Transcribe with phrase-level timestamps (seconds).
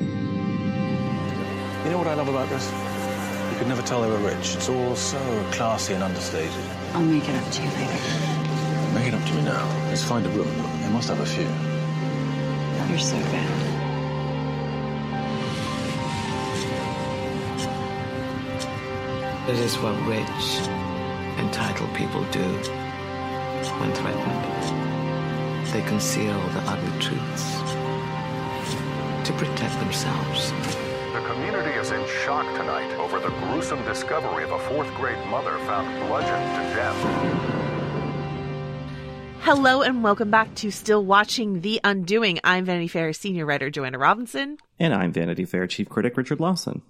[0.00, 2.68] You know what I love about this?
[3.52, 4.56] You could never tell they were rich.
[4.56, 5.18] It's all so
[5.52, 6.52] classy and understated.
[6.94, 8.94] I'll make it up to you later.
[8.94, 9.64] Make it up to me now.
[9.88, 10.48] Let's find a room.
[10.82, 11.46] They must have a few.
[12.88, 13.70] You're so bad.
[19.48, 20.68] It is what rich,
[21.38, 22.42] entitled people do
[23.78, 25.66] when threatened.
[25.72, 27.63] They conceal the ugly truths
[29.24, 30.52] to protect themselves.
[31.12, 35.56] The community is in shock tonight over the gruesome discovery of a fourth grade mother
[35.60, 37.64] found bludgeoned to death.
[39.40, 42.38] Hello and welcome back to Still Watching The Undoing.
[42.44, 44.58] I'm Vanity Fair senior writer Joanna Robinson.
[44.78, 46.82] And I'm Vanity Fair chief critic Richard Lawson.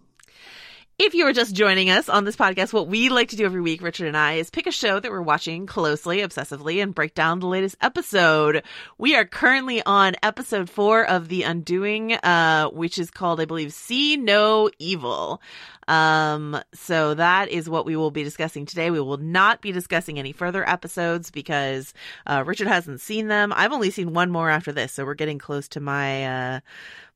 [1.06, 3.60] If you are just joining us on this podcast, what we like to do every
[3.60, 7.12] week, Richard and I, is pick a show that we're watching closely, obsessively, and break
[7.12, 8.62] down the latest episode.
[8.97, 13.75] We are currently on episode four of The Undoing, uh, which is called, I believe,
[13.75, 15.42] See No Evil.
[15.89, 18.91] Um, so that is what we will be discussing today.
[18.91, 21.93] We will not be discussing any further episodes because
[22.27, 23.53] uh, Richard hasn't seen them.
[23.55, 26.25] I've only seen one more after this, so we're getting close to my
[26.55, 26.61] uh,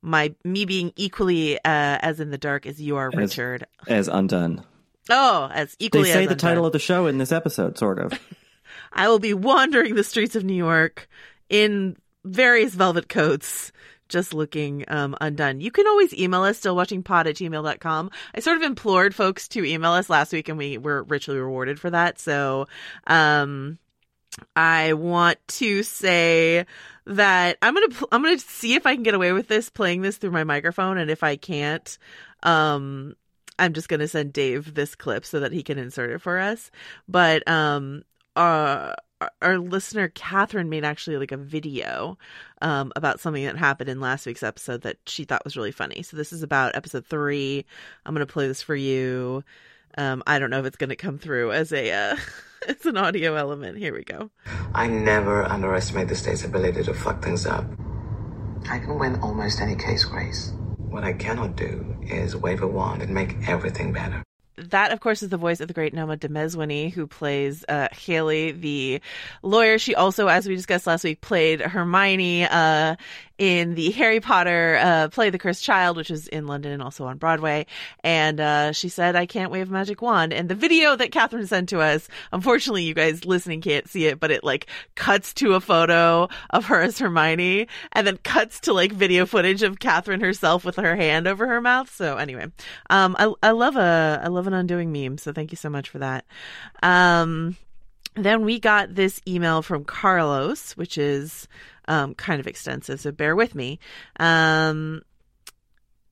[0.03, 3.67] my me being equally uh, as in the dark as you are, As- Richard.
[3.87, 4.65] As undone.
[5.11, 6.05] Oh, as equally.
[6.05, 6.49] They equally say as the undone.
[6.51, 8.13] title of the show in this episode, sort of.
[8.93, 11.09] I will be wandering the streets of New York
[11.49, 13.73] in various velvet coats,
[14.09, 15.61] just looking um, undone.
[15.61, 18.11] You can always email us, stillwatchingpod at gmail.com.
[18.35, 21.79] I sort of implored folks to email us last week, and we were richly rewarded
[21.79, 22.19] for that.
[22.19, 22.67] So,
[23.07, 23.79] um,
[24.55, 26.67] I want to say
[27.07, 30.17] that I'm gonna I'm gonna see if I can get away with this playing this
[30.19, 31.99] through my microphone, and if I can't,
[32.43, 33.17] um,
[33.59, 36.71] I'm just gonna send Dave this clip so that he can insert it for us.
[37.09, 38.05] But um,
[38.37, 42.19] uh, our, our listener Catherine made actually like a video
[42.63, 46.03] um about something that happened in last week's episode that she thought was really funny.
[46.03, 47.65] So this is about episode three.
[48.05, 49.45] I'm gonna play this for you.
[49.97, 52.17] Um, I don't know if it's gonna come through as a uh,
[52.69, 53.79] as an audio element.
[53.79, 54.31] Here we go.
[54.75, 57.65] I never underestimate the state's ability to fuck things up.
[58.69, 60.53] I can win almost any case, Grace.
[60.77, 64.23] What I cannot do is wave a wand and make everything better.
[64.59, 68.53] That, of course, is the voice of the great Noma Dumezweni, who plays uh, Haley,
[68.53, 69.01] the
[69.43, 69.79] lawyer.
[69.79, 72.97] She also, as we discussed last week, played Hermione uh,
[73.39, 77.07] in the Harry Potter uh, play The Cursed Child, which is in London and also
[77.07, 77.67] on Broadway.
[78.03, 80.33] And uh, she said, I can't wave a magic wand.
[80.33, 84.19] And the video that Catherine sent to us, unfortunately, you guys listening can't see it,
[84.19, 88.73] but it like cuts to a photo of her as Hermione and then cuts to
[88.73, 91.95] like video footage of Catherine herself with her hand over her mouth.
[91.95, 92.47] So anyway,
[92.91, 95.19] um, I, I love a, I love an undoing meme.
[95.19, 96.25] So thank you so much for that.
[96.83, 97.57] Um,
[98.15, 101.47] then we got this email from Carlos, which is
[101.89, 103.81] um, kind of extensive, so bear with me.
[104.21, 105.03] Um,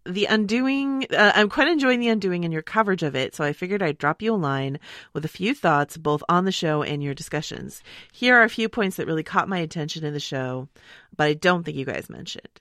[0.07, 3.53] the undoing, uh, I'm quite enjoying the undoing and your coverage of it, so I
[3.53, 4.79] figured I'd drop you a line
[5.13, 7.83] with a few thoughts both on the show and your discussions.
[8.13, 10.69] Here are a few points that really caught my attention in the show,
[11.17, 12.61] but I don't think you guys mentioned.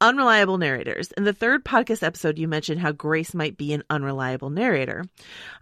[0.00, 1.12] Unreliable narrators.
[1.12, 5.04] In the third podcast episode, you mentioned how Grace might be an unreliable narrator.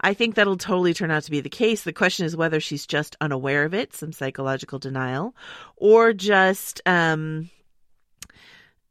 [0.01, 1.83] I think that'll totally turn out to be the case.
[1.83, 5.37] The question is whether she's just unaware of it, some psychological denial,
[5.77, 7.51] or just, um,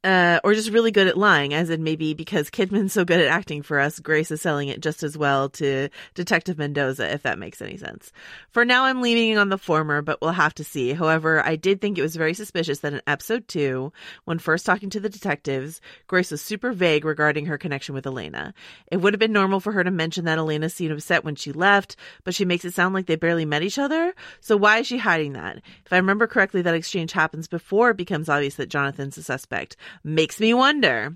[0.04, 3.28] uh, or just really good at lying, as in maybe because Kidman's so good at
[3.28, 7.38] acting for us, Grace is selling it just as well to Detective Mendoza, if that
[7.38, 8.14] makes any sense.
[8.50, 10.94] For now, I'm leaning on the former, but we'll have to see.
[10.94, 13.92] However, I did think it was very suspicious that in episode two,
[14.24, 18.54] when first talking to the detectives, Grace was super vague regarding her connection with Elena.
[18.90, 21.52] It would have been normal for her to mention that Elena seemed upset when she
[21.52, 24.14] left, but she makes it sound like they barely met each other.
[24.40, 25.58] So why is she hiding that?
[25.86, 29.76] If I remember correctly, that exchange happens before it becomes obvious that Jonathan's a suspect
[30.04, 31.16] makes me wonder.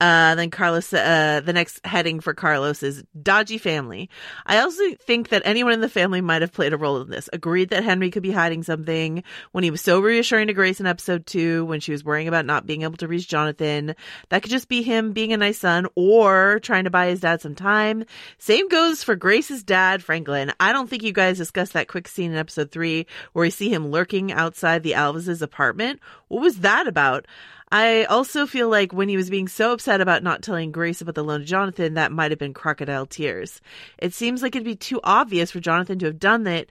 [0.00, 4.08] Uh, then Carlos, uh, the next heading for Carlos is dodgy family.
[4.46, 7.28] I also think that anyone in the family might have played a role in this.
[7.34, 9.22] Agreed that Henry could be hiding something
[9.52, 12.46] when he was so reassuring to Grace in episode two, when she was worrying about
[12.46, 13.94] not being able to reach Jonathan.
[14.30, 17.42] That could just be him being a nice son or trying to buy his dad
[17.42, 18.04] some time.
[18.38, 20.50] Same goes for Grace's dad, Franklin.
[20.58, 23.68] I don't think you guys discussed that quick scene in episode three where we see
[23.68, 26.00] him lurking outside the Alvises apartment.
[26.28, 27.26] What was that about?
[27.72, 31.14] I also feel like when he was being so upset about not telling Grace about
[31.14, 33.60] the loan to Jonathan, that might have been crocodile tears.
[33.98, 36.66] It seems like it'd be too obvious for Jonathan to have done that.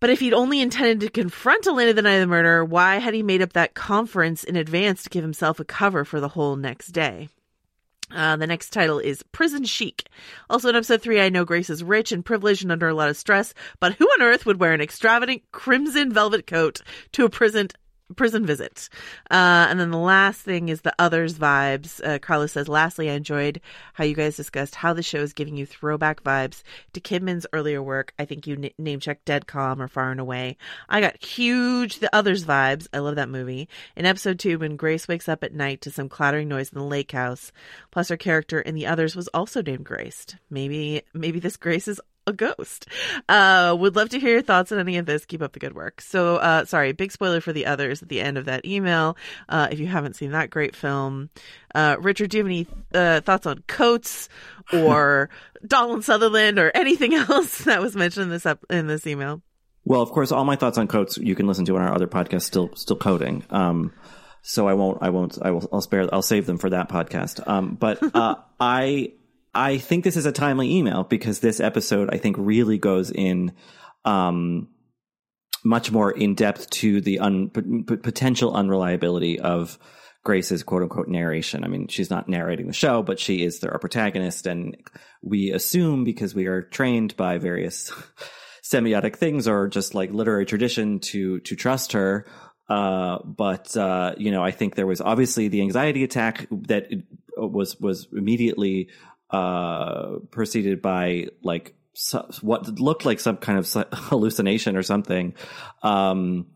[0.00, 3.12] But if he'd only intended to confront Elena the night of the murder, why had
[3.12, 6.56] he made up that conference in advance to give himself a cover for the whole
[6.56, 7.28] next day?
[8.10, 10.08] Uh, the next title is Prison Chic.
[10.48, 13.08] Also in episode three, I know Grace is rich and privileged and under a lot
[13.08, 16.80] of stress, but who on earth would wear an extravagant crimson velvet coat
[17.12, 17.68] to a prison
[18.16, 18.88] prison visit.
[19.30, 22.04] Uh, and then the last thing is the others vibes.
[22.04, 23.60] Uh, Carlos says, lastly, I enjoyed
[23.94, 26.62] how you guys discussed how the show is giving you throwback vibes
[26.92, 28.12] to Kidman's earlier work.
[28.18, 30.56] I think you n- name checked Dead Calm or Far and Away.
[30.88, 32.88] I got huge the others vibes.
[32.92, 33.68] I love that movie.
[33.96, 36.84] In episode two, when Grace wakes up at night to some clattering noise in the
[36.84, 37.52] lake house,
[37.90, 40.26] plus her character in the others was also named Grace.
[40.50, 42.86] Maybe, maybe this Grace is a ghost.
[43.28, 45.26] Uh, would love to hear your thoughts on any of this.
[45.26, 46.00] Keep up the good work.
[46.00, 49.16] So, uh, sorry, big spoiler for the others at the end of that email.
[49.48, 51.28] Uh, if you haven't seen that great film,
[51.74, 54.28] uh, Richard, do you have any uh, thoughts on Coates
[54.72, 55.28] or
[55.66, 59.42] Donald Sutherland or anything else that was mentioned in this up in this email?
[59.84, 62.06] Well, of course, all my thoughts on Coates you can listen to on our other
[62.06, 63.44] podcast, still still coding.
[63.50, 63.92] Um,
[64.42, 67.46] so I won't, I won't, I will, I'll spare, I'll save them for that podcast.
[67.46, 69.12] Um, but uh, I
[69.54, 73.52] I think this is a timely email because this episode, I think, really goes in
[74.04, 74.68] um,
[75.64, 79.78] much more in depth to the un- p- potential unreliability of
[80.22, 81.64] Grace's quote unquote narration.
[81.64, 84.46] I mean, she's not narrating the show, but she is our protagonist.
[84.46, 84.76] And
[85.22, 87.90] we assume because we are trained by various
[88.62, 92.26] semiotic things or just like literary tradition to, to trust her.
[92.68, 96.88] Uh, but, uh, you know, I think there was obviously the anxiety attack that
[97.36, 98.90] was, was immediately
[99.32, 101.74] uh, preceded by like
[102.40, 105.34] what looked like some kind of hallucination or something.
[105.82, 106.46] Um,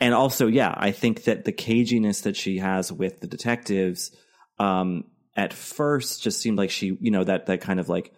[0.00, 4.14] and also, yeah, I think that the caginess that she has with the detectives,
[4.58, 5.04] um,
[5.36, 8.12] at first just seemed like she, you know, that, that kind of like,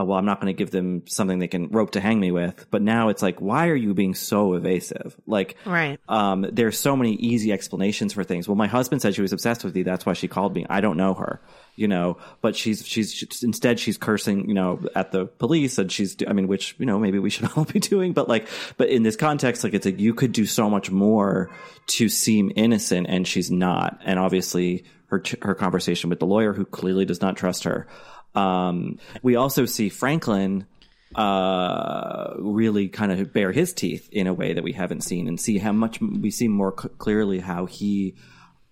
[0.00, 2.30] oh, well, I'm not going to give them something they can rope to hang me
[2.30, 2.66] with.
[2.70, 5.16] But now it's like, why are you being so evasive?
[5.26, 5.98] Like, right.
[6.08, 8.48] Um, there's so many easy explanations for things.
[8.48, 9.84] Well, my husband said she was obsessed with you.
[9.84, 10.66] That's why she called me.
[10.68, 11.40] I don't know her
[11.80, 15.90] you know, but she's, she's, she's, instead she's cursing, you know, at the police and
[15.90, 18.90] she's, I mean, which, you know, maybe we should all be doing, but like, but
[18.90, 21.50] in this context, like it's like you could do so much more
[21.86, 23.98] to seem innocent and she's not.
[24.04, 27.86] And obviously her, her conversation with the lawyer who clearly does not trust her.
[28.34, 30.66] Um, we also see Franklin,
[31.14, 35.40] uh, really kind of bare his teeth in a way that we haven't seen and
[35.40, 38.14] see how much we see more c- clearly how he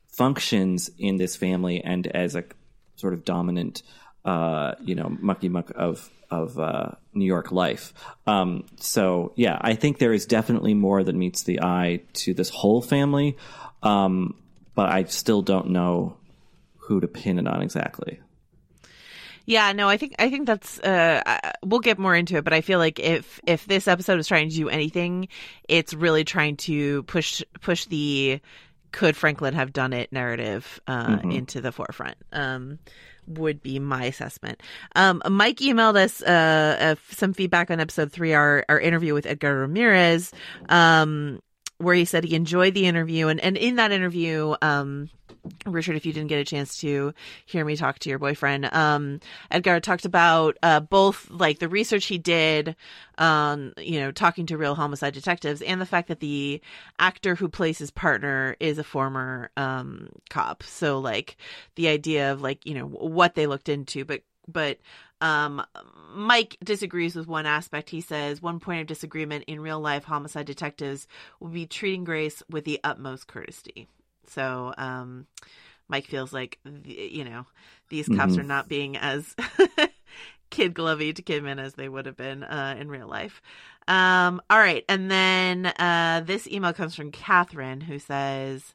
[0.06, 2.44] functions in this family and as a
[2.96, 3.82] sort of dominant,
[4.24, 7.94] uh, you know, mucky muck of of uh, New York life.
[8.26, 12.50] Um, so yeah, I think there is definitely more that meets the eye to this
[12.50, 13.36] whole family,
[13.82, 14.40] um,
[14.74, 16.16] but I still don't know
[16.76, 18.20] who to pin it on exactly.
[19.48, 21.22] Yeah, no, I think I think that's uh
[21.64, 24.50] we'll get more into it, but I feel like if if this episode is trying
[24.50, 25.28] to do anything,
[25.66, 28.40] it's really trying to push push the
[28.92, 31.30] could Franklin have done it narrative uh, mm-hmm.
[31.30, 32.16] into the forefront.
[32.30, 32.78] Um,
[33.26, 34.62] would be my assessment.
[34.94, 39.24] Um, Mike emailed us uh, uh, some feedback on episode three, our our interview with
[39.24, 40.30] Edgar Ramirez,
[40.68, 41.40] um,
[41.78, 45.08] where he said he enjoyed the interview, and and in that interview, um,
[45.66, 47.12] Richard, if you didn't get a chance to
[47.46, 52.06] hear me talk to your boyfriend, um, Edgar talked about uh, both like the research
[52.06, 52.76] he did,
[53.18, 56.60] um, you know, talking to real homicide detectives, and the fact that the
[56.98, 60.62] actor who plays his partner is a former um, cop.
[60.62, 61.36] So, like,
[61.74, 64.78] the idea of like you know what they looked into, but but
[65.20, 65.64] um,
[66.14, 67.90] Mike disagrees with one aspect.
[67.90, 71.06] He says one point of disagreement in real life homicide detectives
[71.40, 73.88] will be treating Grace with the utmost courtesy.
[74.28, 75.26] So um,
[75.88, 77.46] Mike feels like you know
[77.88, 78.38] these cops Mhm.
[78.38, 79.34] are not being as
[80.50, 83.40] kid glovey to Kidman as they would have been uh, in real life.
[83.86, 88.74] Um, all right, and then uh, this email comes from Catherine, who says.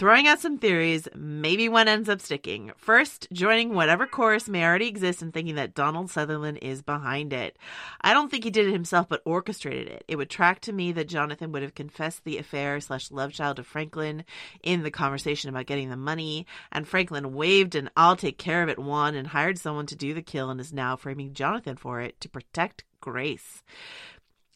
[0.00, 2.72] Throwing out some theories, maybe one ends up sticking.
[2.78, 7.58] First, joining whatever chorus may already exist and thinking that Donald Sutherland is behind it.
[8.00, 10.04] I don't think he did it himself, but orchestrated it.
[10.08, 13.58] It would track to me that Jonathan would have confessed the affair slash love child
[13.58, 14.24] of Franklin
[14.62, 18.70] in the conversation about getting the money, and Franklin waved an I'll take care of
[18.70, 22.00] it one and hired someone to do the kill and is now framing Jonathan for
[22.00, 23.62] it to protect Grace.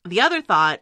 [0.06, 0.80] The other thought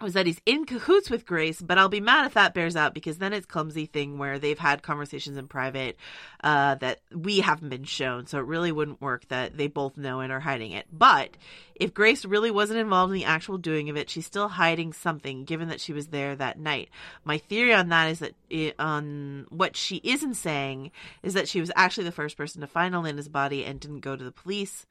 [0.00, 2.92] was that he's in cahoots with Grace, but I'll be mad if that bears out
[2.92, 5.96] because then it's clumsy thing where they've had conversations in private
[6.44, 10.20] uh, that we haven't been shown, so it really wouldn't work that they both know
[10.20, 10.86] and are hiding it.
[10.92, 11.30] But
[11.74, 15.44] if Grace really wasn't involved in the actual doing of it, she's still hiding something,
[15.44, 16.90] given that she was there that night.
[17.24, 20.90] My theory on that is that it, on what she isn't saying
[21.22, 24.16] is that she was actually the first person to find Elena's body and didn't go
[24.16, 24.86] to the police.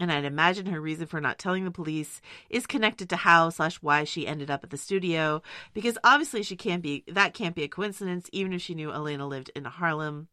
[0.00, 3.76] And I'd imagine her reason for not telling the police is connected to how slash
[3.82, 5.42] why she ended up at the studio,
[5.74, 9.26] because obviously she can't be that can't be a coincidence, even if she knew Elena
[9.26, 10.28] lived in Harlem.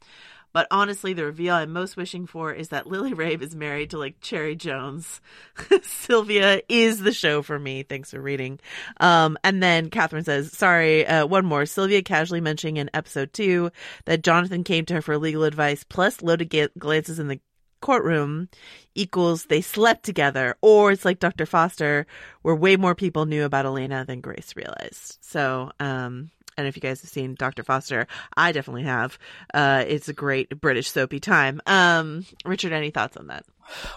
[0.55, 3.97] But honestly, the reveal I'm most wishing for is that Lily Rabe is married to
[3.97, 5.19] like Cherry Jones.
[5.81, 7.83] Sylvia is the show for me.
[7.83, 8.61] Thanks for reading.
[9.01, 11.65] Um, and then Catherine says, sorry, uh, one more.
[11.65, 13.69] Sylvia casually mentioning in episode two
[14.05, 17.41] that Jonathan came to her for legal advice, plus loaded ga- glances in the
[17.85, 18.49] courtroom
[18.95, 21.45] equals they slept together, or it's like Dr.
[21.45, 22.07] Foster,
[22.41, 25.19] where way more people knew about Elena than Grace realized.
[25.21, 27.61] So, um, and if you guys have seen Dr.
[27.61, 29.19] Foster, I definitely have.
[29.53, 31.61] Uh, it's a great British soapy time.
[31.67, 33.45] Um, Richard, any thoughts on that?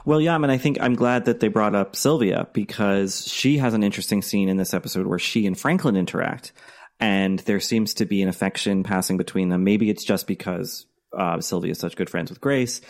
[0.05, 3.57] Well, yeah, I mean, I think I'm glad that they brought up Sylvia because she
[3.57, 6.53] has an interesting scene in this episode where she and Franklin interact,
[7.01, 9.65] and there seems to be an affection passing between them.
[9.65, 10.85] Maybe it's just because
[11.17, 12.81] uh, Sylvia is such good friends with Grace,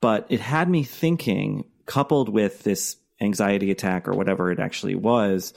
[0.00, 5.54] but it had me thinking, coupled with this anxiety attack or whatever it actually was,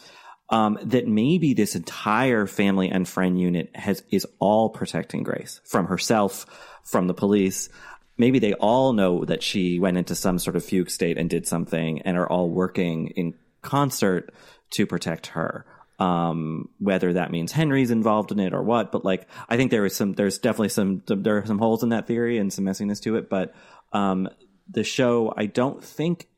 [0.49, 5.87] um, that maybe this entire family and friend unit has is all protecting Grace from
[5.87, 6.45] herself,
[6.83, 7.69] from the police.
[8.17, 11.47] Maybe they all know that she went into some sort of fugue state and did
[11.47, 14.33] something, and are all working in concert
[14.71, 15.65] to protect her.
[15.99, 19.85] Um, whether that means Henry's involved in it or what, but like I think there
[19.85, 23.01] is some, there's definitely some, there are some holes in that theory and some messiness
[23.01, 23.29] to it.
[23.29, 23.53] But
[23.91, 24.29] um,
[24.69, 26.29] the show, I don't think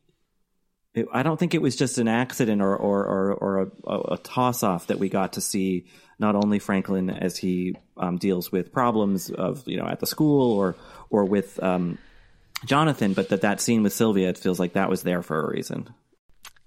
[0.94, 4.18] it, I don't think it was just an accident or or or, or a, a
[4.18, 5.86] toss off that we got to see
[6.20, 10.52] not only Franklin as he um, deals with problems of you know at the school
[10.52, 10.76] or
[11.10, 11.98] or with um,
[12.66, 15.50] Jonathan, but that that scene with Sylvia it feels like that was there for a
[15.50, 15.90] reason.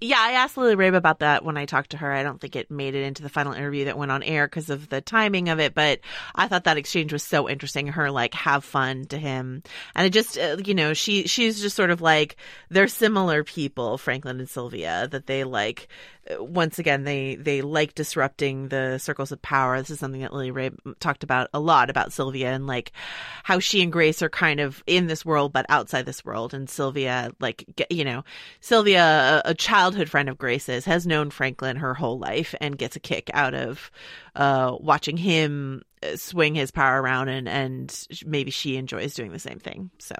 [0.05, 2.13] Yeah, I asked Lily Rabe about that when I talked to her.
[2.13, 4.69] I don't think it made it into the final interview that went on air because
[4.69, 6.01] of the timing of it, but
[6.35, 7.87] I thought that exchange was so interesting.
[7.87, 9.63] Her like have fun to him,
[9.95, 12.37] and it just uh, you know she she's just sort of like
[12.69, 15.89] they're similar people, Franklin and Sylvia, that they like.
[16.39, 19.79] Once again, they they like disrupting the circles of power.
[19.79, 22.93] This is something that Lily Rabe talked about a lot about Sylvia and like
[23.43, 26.55] how she and Grace are kind of in this world but outside this world.
[26.55, 28.25] And Sylvia, like you know,
[28.61, 33.01] Sylvia, a, childhood friend of Grace's, has known Franklin her whole life and gets a
[33.01, 33.91] kick out of
[34.35, 35.83] uh, watching him
[36.17, 39.91] swing his power around, and and maybe she enjoys doing the same thing.
[39.99, 40.15] So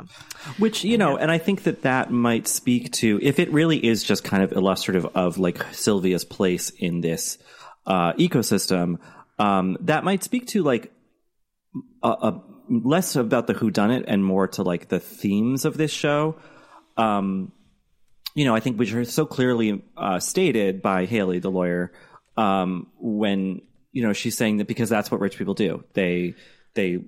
[0.59, 4.03] Which, you know, and I think that that might speak to, if it really is
[4.03, 7.39] just kind of illustrative of like Sylvia's place in this
[7.87, 8.99] uh, ecosystem,
[9.39, 10.93] um, that might speak to like
[12.03, 15.77] a, a less about the who done it and more to like the themes of
[15.77, 16.37] this show.
[16.97, 17.53] Um,
[18.35, 21.93] you know, I think which are so clearly uh, stated by Haley, the lawyer,
[22.37, 23.63] um, when
[23.95, 25.83] you know she's saying that because that's what rich people do.
[25.95, 26.35] They
[26.75, 26.99] they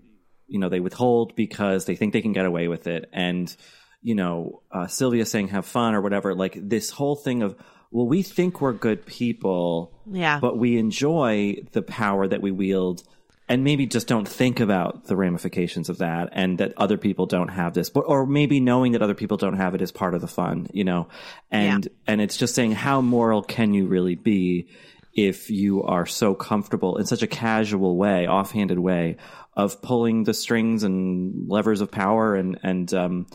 [0.46, 3.54] you know they withhold because they think they can get away with it, and
[4.00, 6.34] you know uh, Sylvia saying have fun or whatever.
[6.34, 7.54] Like this whole thing of
[7.90, 10.40] well, we think we're good people, Yeah.
[10.40, 13.02] but we enjoy the power that we wield.
[13.48, 17.46] And maybe just don't think about the ramifications of that, and that other people don't
[17.46, 20.20] have this, but or maybe knowing that other people don't have it is part of
[20.20, 21.06] the fun, you know.
[21.48, 24.66] And and it's just saying how moral can you really be
[25.16, 29.16] if you are so comfortable in such a casual way, offhanded way
[29.54, 33.26] of pulling the strings and levers of power, and and um,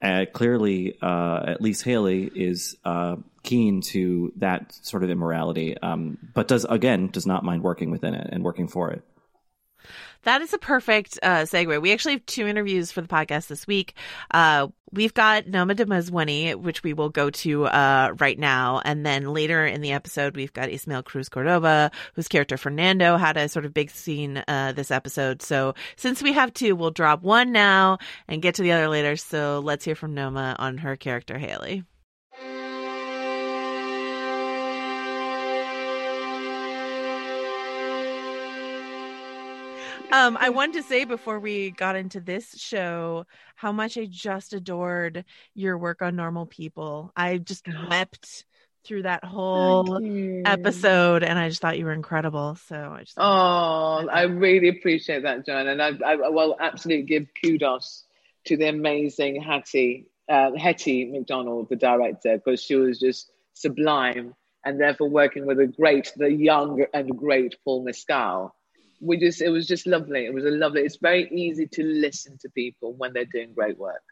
[0.00, 6.18] uh, clearly, uh, at least Haley is uh, keen to that sort of immorality, um,
[6.34, 9.02] but does again does not mind working within it and working for it.
[10.22, 11.80] That is a perfect uh, segue.
[11.80, 13.94] We actually have two interviews for the podcast this week.
[14.30, 18.80] Uh, we've got Noma Dumezweni, which we will go to uh, right now.
[18.84, 23.36] And then later in the episode, we've got Ismael Cruz Córdova, whose character Fernando had
[23.36, 25.42] a sort of big scene uh, this episode.
[25.42, 29.16] So since we have two, we'll drop one now and get to the other later.
[29.16, 31.84] So let's hear from Noma on her character, Haley.
[40.12, 44.52] Um, I wanted to say before we got into this show how much I just
[44.52, 47.12] adored your work on Normal People.
[47.16, 48.44] I just wept
[48.84, 49.98] through that whole
[50.46, 52.56] episode, and I just thought you were incredible.
[52.66, 57.26] So I just oh, I really appreciate that, John, and I, I will absolutely give
[57.42, 58.04] kudos
[58.46, 64.34] to the amazing Hattie uh, Hettie Macdonald, the director, because she was just sublime,
[64.64, 68.54] and therefore working with a great, the young and great Paul Mescal
[69.00, 70.26] we just it was just lovely.
[70.26, 70.82] It was a lovely.
[70.82, 74.02] It's very easy to listen to people when they're doing great work.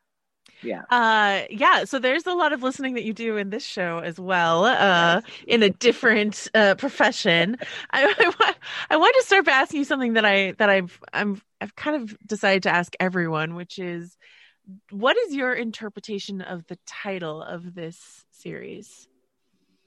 [0.63, 0.83] Yeah.
[0.91, 4.19] Uh yeah, so there's a lot of listening that you do in this show as
[4.19, 7.57] well, uh in a different uh profession.
[7.91, 8.55] I I,
[8.91, 12.03] I want to start by asking you something that I that I've I'm I've kind
[12.03, 14.17] of decided to ask everyone, which is
[14.91, 19.09] what is your interpretation of the title of this series?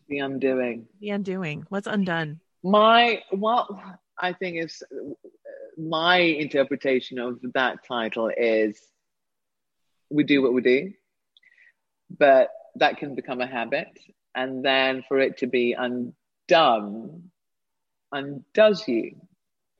[0.07, 0.87] The Undoing.
[0.99, 1.65] The Undoing.
[1.69, 2.39] What's undone?
[2.63, 4.83] My well I think it's
[5.77, 8.79] my interpretation of that title is
[10.09, 10.93] we do what we do,
[12.09, 13.89] but that can become a habit.
[14.33, 17.31] And then for it to be undone,
[18.11, 19.15] undoes you.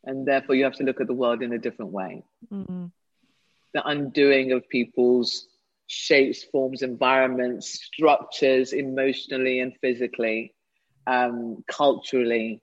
[0.04, 2.24] And therefore, you have to look at the world in a different way.
[2.52, 2.86] Mm-hmm.
[3.74, 5.48] The undoing of people's
[5.88, 10.54] shapes, forms, environments, structures, emotionally and physically,
[11.06, 12.62] um, culturally,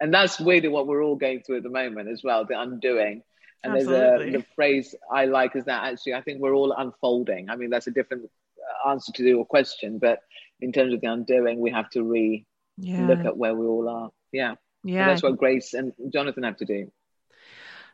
[0.00, 3.22] and that's really what we're all going through at the moment as well the undoing.
[3.62, 3.98] And Absolutely.
[3.98, 7.50] there's a the phrase i like is that actually i think we're all unfolding.
[7.50, 10.20] I mean that's a different uh, answer to your question but
[10.60, 12.46] in terms of the undoing we have to re
[12.78, 13.06] yeah.
[13.06, 14.10] look at where we all are.
[14.32, 14.54] Yeah.
[14.82, 16.90] Yeah and that's what grace and jonathan have to do.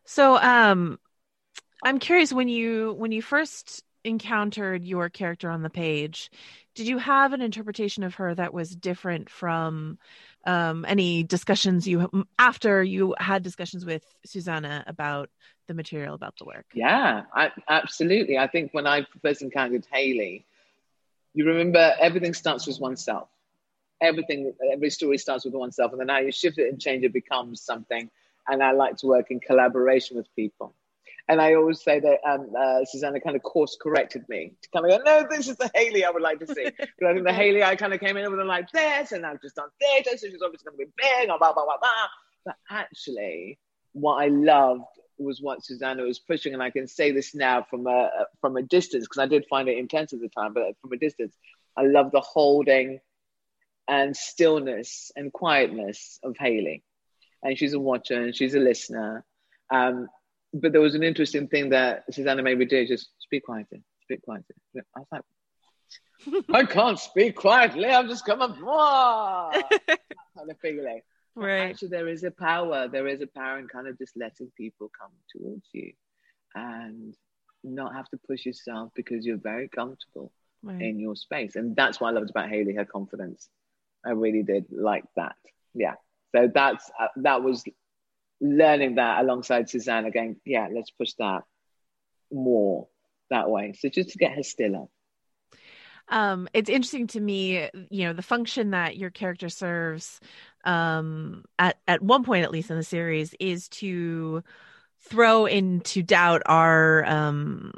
[0.04, 1.00] So um
[1.84, 6.30] i'm curious when you when you first encountered your character on the page
[6.76, 9.98] did you have an interpretation of her that was different from
[10.46, 15.28] um, any discussions you after you had discussions with Susanna about
[15.66, 16.66] the material about the work?
[16.72, 18.38] Yeah, I, absolutely.
[18.38, 20.46] I think when I first encountered Haley,
[21.34, 23.28] you remember everything starts with oneself.
[24.00, 27.12] Everything, every story starts with oneself, and then how you shift it and change it
[27.12, 28.10] becomes something.
[28.48, 30.74] And I like to work in collaboration with people.
[31.28, 34.86] And I always say that um, uh, Susanna kind of course corrected me to kind
[34.86, 36.64] of go, no, this is the Haley I would like to see.
[36.76, 39.26] Because I think the Haley I kind of came in with them like this, and
[39.26, 41.90] I've just done theatre, so she's obviously going to be big, blah, blah, blah, blah.
[42.44, 43.58] But actually,
[43.92, 44.84] what I loved
[45.18, 48.08] was what Susanna was pushing, and I can say this now from a
[48.40, 50.96] from a distance because I did find it intense at the time, but from a
[50.96, 51.34] distance,
[51.76, 53.00] I love the holding
[53.88, 56.82] and stillness and quietness of Haley.
[57.42, 59.24] And she's a watcher and she's a listener.
[59.70, 60.08] Um,
[60.52, 64.22] but there was an interesting thing that Susanna made me do just speak quietly, speak
[64.22, 64.54] quietly.
[64.96, 67.86] I was like, I can't speak quietly.
[67.86, 71.00] I'm just coming, kind of feeling.
[71.34, 71.70] Right.
[71.70, 72.88] Actually, there is a power.
[72.88, 75.92] There is a power in kind of just letting people come towards you,
[76.54, 77.14] and
[77.62, 80.32] not have to push yourself because you're very comfortable
[80.62, 80.80] right.
[80.80, 81.56] in your space.
[81.56, 82.74] And that's what I loved about Haley.
[82.74, 83.48] Her confidence.
[84.04, 85.36] I really did like that.
[85.74, 85.94] Yeah.
[86.34, 87.64] So that's uh, that was
[88.40, 91.42] learning that alongside Susanna, going, yeah, let's push that
[92.32, 92.88] more
[93.30, 93.74] that way.
[93.78, 94.86] So just to get her stiller.
[96.08, 100.20] Um, it's interesting to me, you know, the function that your character serves
[100.64, 104.44] um, at at one point, at least in the series, is to
[105.00, 107.72] throw into doubt our um,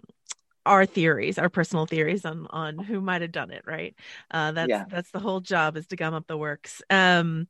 [0.67, 3.63] our theories, our personal theories on on who might have done it.
[3.67, 3.95] Right?
[4.31, 4.85] Uh, that's yeah.
[4.91, 6.83] that's the whole job is to gum up the works.
[6.91, 7.49] Um,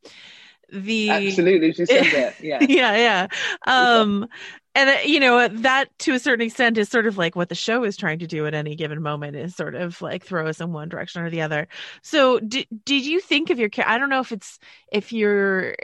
[0.73, 2.59] the absolutely she said that yeah.
[2.61, 3.27] Yeah yeah.
[3.67, 4.29] Um
[4.75, 7.55] and uh, you know that to a certain extent is sort of like what the
[7.55, 10.61] show is trying to do at any given moment is sort of like throw us
[10.61, 11.69] in one direction or the other.
[12.03, 14.59] So did, did you think of your i don't know if it's
[14.93, 15.75] if you're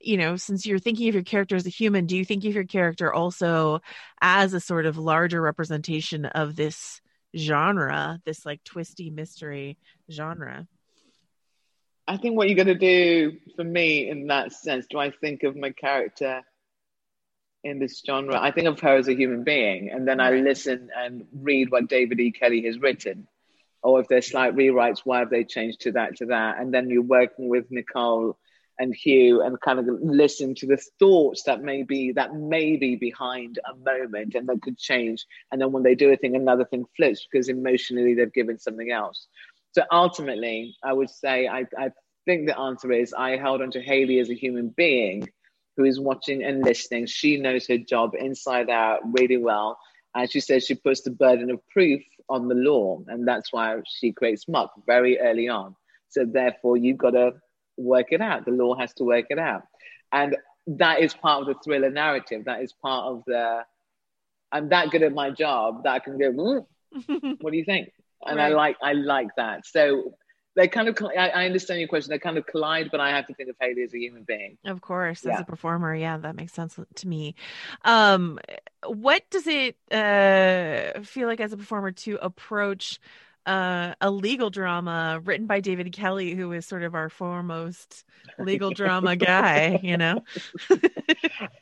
[0.00, 2.54] you know since you're thinking of your character as a human do you think of
[2.54, 3.80] your character also
[4.20, 7.00] as a sort of larger representation of this
[7.36, 9.76] genre this like twisty mystery
[10.10, 10.66] genre
[12.08, 15.42] I think what you're going to do for me in that sense, do I think
[15.42, 16.42] of my character
[17.64, 18.38] in this genre.
[18.40, 21.88] I think of her as a human being, and then I listen and read what
[21.88, 22.30] David E.
[22.30, 23.26] Kelley has written,
[23.82, 26.58] or if there's slight rewrites, why have they changed to that to that?
[26.58, 28.38] And then you're working with Nicole
[28.78, 32.94] and Hugh and kind of listen to the thoughts that may be that may be
[32.94, 35.26] behind a moment and that could change.
[35.50, 38.92] And then when they do a thing, another thing flips because emotionally they've given something
[38.92, 39.26] else.
[39.78, 41.90] So ultimately, I would say I, I
[42.24, 45.28] think the answer is I held on to Haley as a human being
[45.76, 47.06] who is watching and listening.
[47.06, 49.78] She knows her job inside out really well.
[50.16, 52.98] And she says she puts the burden of proof on the law.
[53.06, 55.76] And that's why she creates muck very early on.
[56.08, 57.34] So therefore, you've got to
[57.76, 58.46] work it out.
[58.46, 59.62] The law has to work it out.
[60.10, 60.36] And
[60.66, 62.46] that is part of the thriller narrative.
[62.46, 63.60] That is part of the,
[64.50, 67.92] I'm that good at my job that I can go, mm, what do you think?
[68.26, 68.52] And right.
[68.52, 69.66] I like, I like that.
[69.66, 70.14] So
[70.58, 73.26] they kind of I, I, understand your question they kind of collide but i have
[73.28, 75.34] to think of haley as a human being of course yeah.
[75.34, 77.36] as a performer yeah that makes sense to me
[77.84, 78.40] um
[78.84, 82.98] what does it uh feel like as a performer to approach
[83.46, 88.04] uh, a legal drama written by David Kelley, who is sort of our foremost
[88.38, 90.22] legal drama guy, you know?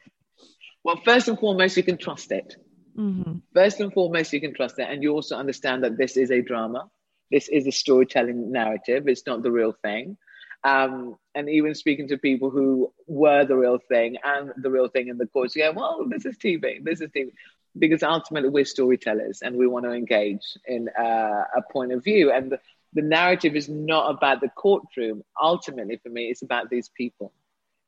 [0.82, 2.56] well, first and foremost, you can trust it.
[2.96, 3.38] Mm-hmm.
[3.54, 4.88] First and foremost, you can trust it.
[4.88, 6.88] And you also understand that this is a drama.
[7.30, 9.08] This is a storytelling narrative.
[9.08, 10.16] It's not the real thing.
[10.64, 15.08] Um, and even speaking to people who were the real thing and the real thing
[15.08, 17.32] in the course, you go, well, this is TV, this is TV.
[17.78, 22.32] Because ultimately, we're storytellers and we want to engage in uh, a point of view.
[22.32, 22.60] And the,
[22.94, 25.22] the narrative is not about the courtroom.
[25.40, 27.32] Ultimately, for me, it's about these people.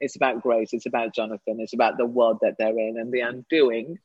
[0.01, 3.21] It's about Grace, it's about Jonathan, it's about the world that they're in and the
[3.21, 3.99] undoing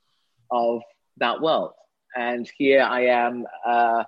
[0.51, 0.81] of
[1.17, 1.71] that world.
[2.15, 3.45] And here I am.
[3.65, 4.03] Uh,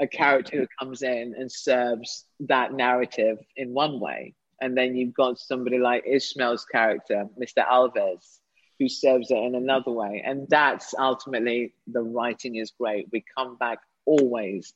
[0.00, 4.34] a character who comes in and serves that narrative in one way.
[4.60, 7.66] And then you've got somebody like Ishmael's character, Mr.
[7.66, 8.38] Alves,
[8.78, 10.22] who serves it in another way.
[10.24, 13.08] And that's ultimately the writing is great.
[13.12, 14.72] We come back always.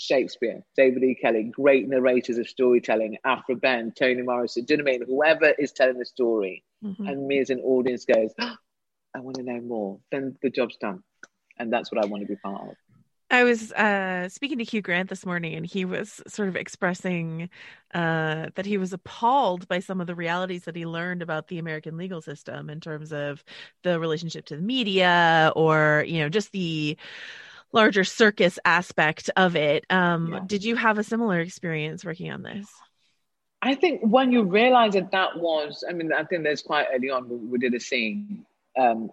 [0.00, 1.16] Shakespeare, David E.
[1.20, 5.08] Kelley, great narrators of storytelling, Aphra Behn, Toni Morrison, do you know what I mean?
[5.08, 7.04] Whoever is telling the story, mm-hmm.
[7.04, 8.30] and me as an audience goes,
[9.18, 11.02] I want to know more, then the job's done.
[11.58, 12.76] And that's what I want to be part of.
[13.30, 17.50] I was uh, speaking to Hugh Grant this morning, and he was sort of expressing
[17.92, 21.58] uh, that he was appalled by some of the realities that he learned about the
[21.58, 23.44] American legal system in terms of
[23.82, 26.96] the relationship to the media, or you know, just the
[27.72, 29.84] larger circus aspect of it.
[29.90, 30.40] Um, yeah.
[30.46, 32.66] Did you have a similar experience working on this?
[33.60, 37.10] I think when you realize that that was, I mean, I think there's quite early
[37.10, 38.46] on we, we did a scene
[38.78, 39.10] um,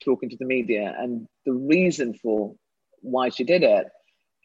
[0.00, 2.54] talking to the media, and the reason for
[3.02, 3.86] why she did it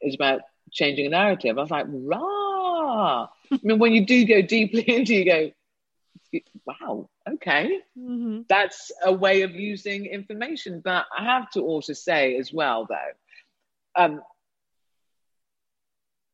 [0.01, 1.57] is about changing a narrative.
[1.57, 3.27] I was like, rah.
[3.51, 5.51] I mean, when you do go deeply into, you go,
[6.65, 8.41] wow, okay, mm-hmm.
[8.49, 10.81] that's a way of using information.
[10.83, 14.21] But I have to also say as well, though, um,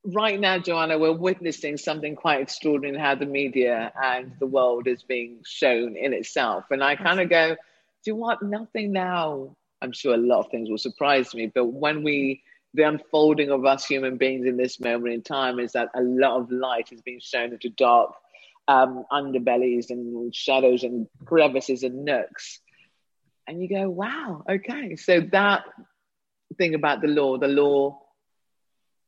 [0.03, 4.87] right now, Joanna, we're witnessing something quite extraordinary in how the media and the world
[4.87, 6.65] is being shown in itself.
[6.71, 7.55] And I kind of go,
[8.03, 11.51] do you want nothing now I'm sure a lot of things will surprise me.
[11.53, 15.71] But when we, the unfolding of us human beings in this moment in time is
[15.73, 18.13] that a lot of light is being shown into dark
[18.67, 22.59] um, underbellies and shadows and crevices and nooks.
[23.47, 24.95] And you go, wow, okay.
[24.95, 25.63] So that
[26.57, 27.99] thing about the law, the law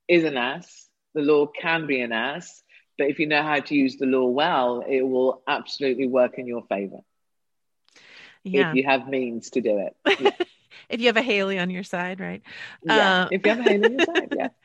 [0.08, 0.88] is an ass.
[1.14, 2.64] The law can be an ass.
[2.98, 6.48] But if you know how to use the law well, it will absolutely work in
[6.48, 7.00] your favor.
[8.44, 8.70] Yeah.
[8.70, 10.48] If you have means to do it.
[10.90, 12.42] if you have a Haley on your side, right?
[12.84, 14.48] Yeah, uh, if you have a Haley on your side, yeah.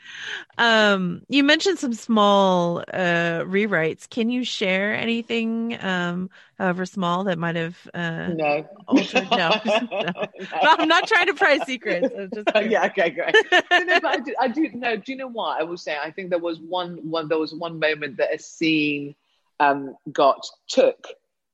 [0.58, 4.08] Um, you mentioned some small uh, rewrites.
[4.08, 9.28] Can you share anything, um, however small, that might have uh, no altered?
[9.30, 10.12] No, no.
[10.62, 12.08] I'm not trying to pry secrets.
[12.34, 13.34] Just yeah, okay, great.
[13.52, 14.96] no, but I do, I do know.
[14.96, 15.96] Do you know what I will say?
[15.96, 17.28] I think there was one, one.
[17.28, 19.14] There was one moment that a scene
[19.60, 21.06] um, got took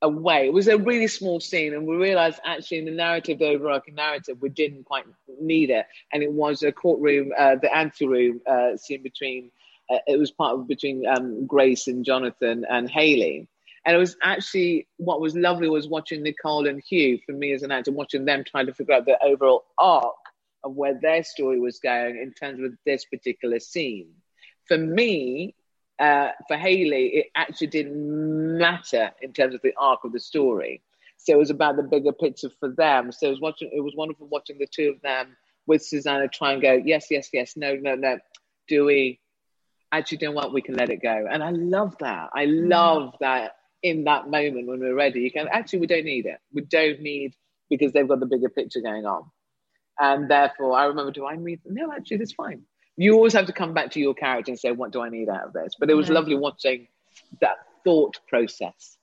[0.04, 0.46] away.
[0.46, 3.94] It was a really small scene, and we realized actually in the narrative, the overarching
[3.94, 5.06] narrative, we didn't quite
[5.40, 5.86] need it.
[6.12, 9.50] And it was a courtroom, uh, the anteroom uh, scene between,
[9.90, 13.48] uh, it was part of between um, Grace and Jonathan and Haley.
[13.86, 17.62] And it was actually what was lovely was watching Nicole and Hugh, for me as
[17.62, 20.14] an actor, watching them trying to figure out the overall arc
[20.62, 24.08] of where their story was going in terms of this particular scene.
[24.66, 25.54] For me,
[26.04, 30.82] uh, for Haley, it actually didn't matter in terms of the arc of the story.
[31.16, 33.10] So it was about the bigger picture for them.
[33.10, 33.70] So it was watching.
[33.72, 35.36] It was wonderful watching the two of them
[35.66, 38.18] with Susanna try and go, yes, yes, yes, no, no, no.
[38.68, 39.20] Do we
[39.92, 40.52] actually don't want?
[40.52, 41.26] We can let it go.
[41.30, 42.30] And I love that.
[42.34, 42.68] I mm.
[42.68, 45.20] love that in that moment when we're ready.
[45.20, 46.38] You can actually we don't need it.
[46.52, 47.34] We don't need
[47.70, 49.24] because they've got the bigger picture going on.
[49.98, 51.60] And therefore, I remember, do I need?
[51.64, 52.62] No, actually, that's fine.
[52.96, 55.28] You always have to come back to your character and say, what do I need
[55.28, 55.74] out of this?
[55.78, 56.86] But it was lovely watching
[57.40, 58.96] that thought process.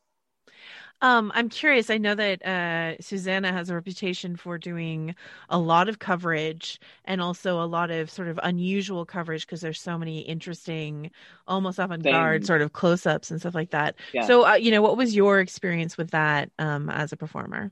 [1.03, 1.89] Um, I'm curious.
[1.89, 5.15] I know that uh, Susanna has a reputation for doing
[5.49, 9.81] a lot of coverage and also a lot of sort of unusual coverage because there's
[9.81, 11.09] so many interesting,
[11.47, 13.95] almost avant-garde sort of close-ups and stuff like that.
[14.13, 14.27] Yeah.
[14.27, 17.71] So, uh, you know, what was your experience with that um, as a performer?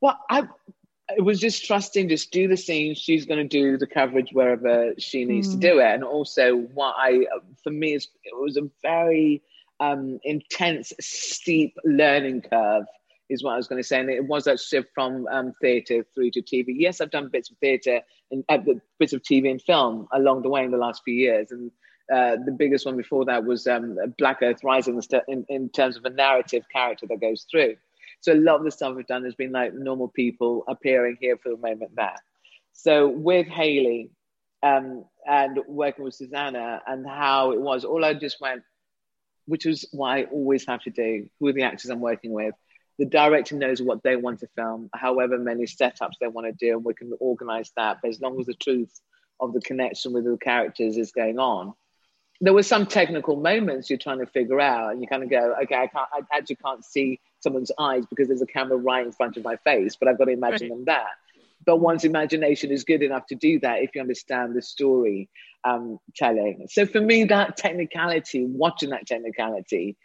[0.00, 0.48] Well, I
[1.16, 2.94] it was just trusting, just do the scene.
[2.94, 5.52] She's going to do the coverage wherever she needs Mm.
[5.52, 5.86] to do it.
[5.86, 7.26] And also, what I,
[7.62, 9.42] for me, is it was a very
[9.80, 12.84] um, intense, steep learning curve,
[13.28, 14.00] is what I was going to say.
[14.00, 16.74] And it was that shift from um, theatre through to TV.
[16.76, 18.58] Yes, I've done bits of theatre and uh,
[18.98, 21.50] bits of TV and film along the way in the last few years.
[21.50, 21.70] And
[22.12, 26.04] uh, the biggest one before that was um, Black Earth Rising in, in terms of
[26.04, 27.76] a narrative character that goes through.
[28.22, 31.36] So a lot of the stuff we've done has been like normal people appearing here
[31.36, 32.16] for the moment there.
[32.72, 34.10] So with Haley
[34.62, 38.62] um, and working with Susanna and how it was, all I just went,
[39.46, 41.28] which is what I always have to do.
[41.40, 42.54] Who are the actors I'm working with?
[43.00, 46.76] The director knows what they want to film, however many setups they want to do,
[46.76, 47.98] and we can organize that.
[48.02, 49.00] But as long as the truth
[49.40, 51.72] of the connection with the characters is going on,
[52.40, 55.56] there were some technical moments you're trying to figure out, and you kind of go,
[55.64, 59.12] okay, I can't, I actually can't see someone's eyes because there's a camera right in
[59.12, 60.76] front of my face, but I've got to imagine Right.
[60.76, 61.06] them that.
[61.64, 65.28] But one's imagination is good enough to do that if you understand the story
[65.64, 66.66] um, telling.
[66.70, 69.96] So for me, that technicality, watching that technicality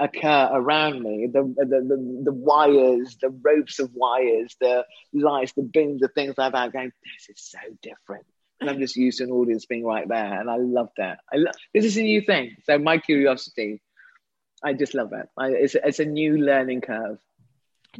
[0.00, 5.62] occur around me, the, the, the, the wires, the ropes of wires, the lights, the
[5.62, 8.24] bins, the things like that, going, this is so different.
[8.60, 10.40] And I'm just used to an audience being right there.
[10.40, 11.20] And I love that.
[11.32, 12.56] I lo- this is a new thing.
[12.64, 13.80] So my curiosity,
[14.62, 15.28] I just love it.
[15.36, 17.18] I, it's, it's a new learning curve.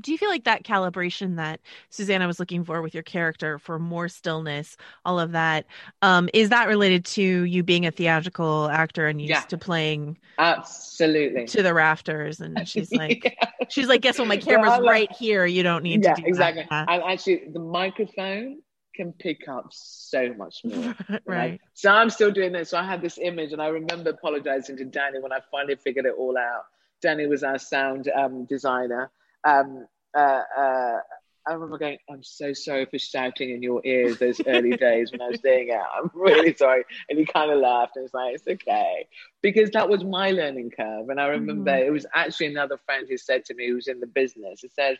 [0.00, 3.78] Do you feel like that calibration that Susanna was looking for with your character for
[3.78, 5.64] more stillness, all of that,
[6.02, 9.40] um, is that related to you being a theatrical actor and used Yeah.
[9.40, 11.46] to playing Absolutely.
[11.46, 12.40] to the rafters?
[12.40, 13.36] And she's like,
[13.70, 14.28] she's like, guess what?
[14.28, 15.46] My camera's I like- right here.
[15.46, 16.66] You don't need yeah, to do exactly.
[16.68, 16.88] that.
[16.90, 18.60] And actually, the microphone
[18.98, 20.94] can pick up so much more.
[21.24, 21.60] right.
[21.74, 22.70] So I'm still doing this.
[22.70, 26.04] So I had this image, and I remember apologizing to Danny when I finally figured
[26.04, 26.64] it all out.
[27.00, 29.10] Danny was our sound um, designer.
[29.44, 30.98] Um, uh, uh,
[31.46, 35.22] I remember going, I'm so sorry for shouting in your ears those early days when
[35.22, 35.80] I was doing it.
[35.96, 36.84] I'm really sorry.
[37.08, 39.06] And he kind of laughed and was like, it's okay.
[39.40, 41.08] Because that was my learning curve.
[41.08, 41.86] And I remember Mhm.
[41.86, 44.98] it was actually another friend who said to me, who's in the business, it said,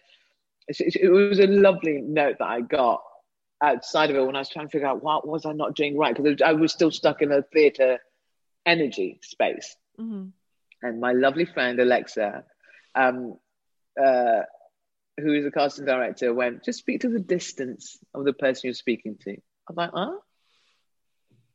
[0.68, 3.02] it was a lovely note that I got
[3.62, 5.96] outside of it when I was trying to figure out what was I not doing
[5.96, 7.98] right because I was still stuck in a theatre
[8.64, 9.76] energy space.
[9.98, 10.32] Mhm.
[10.82, 12.44] And my lovely friend Alexa,
[12.94, 13.38] um,
[14.00, 14.42] uh,
[15.18, 18.74] who is a casting director, went just speak to the distance of the person you're
[18.74, 19.32] speaking to.
[19.32, 20.18] I was like, huh?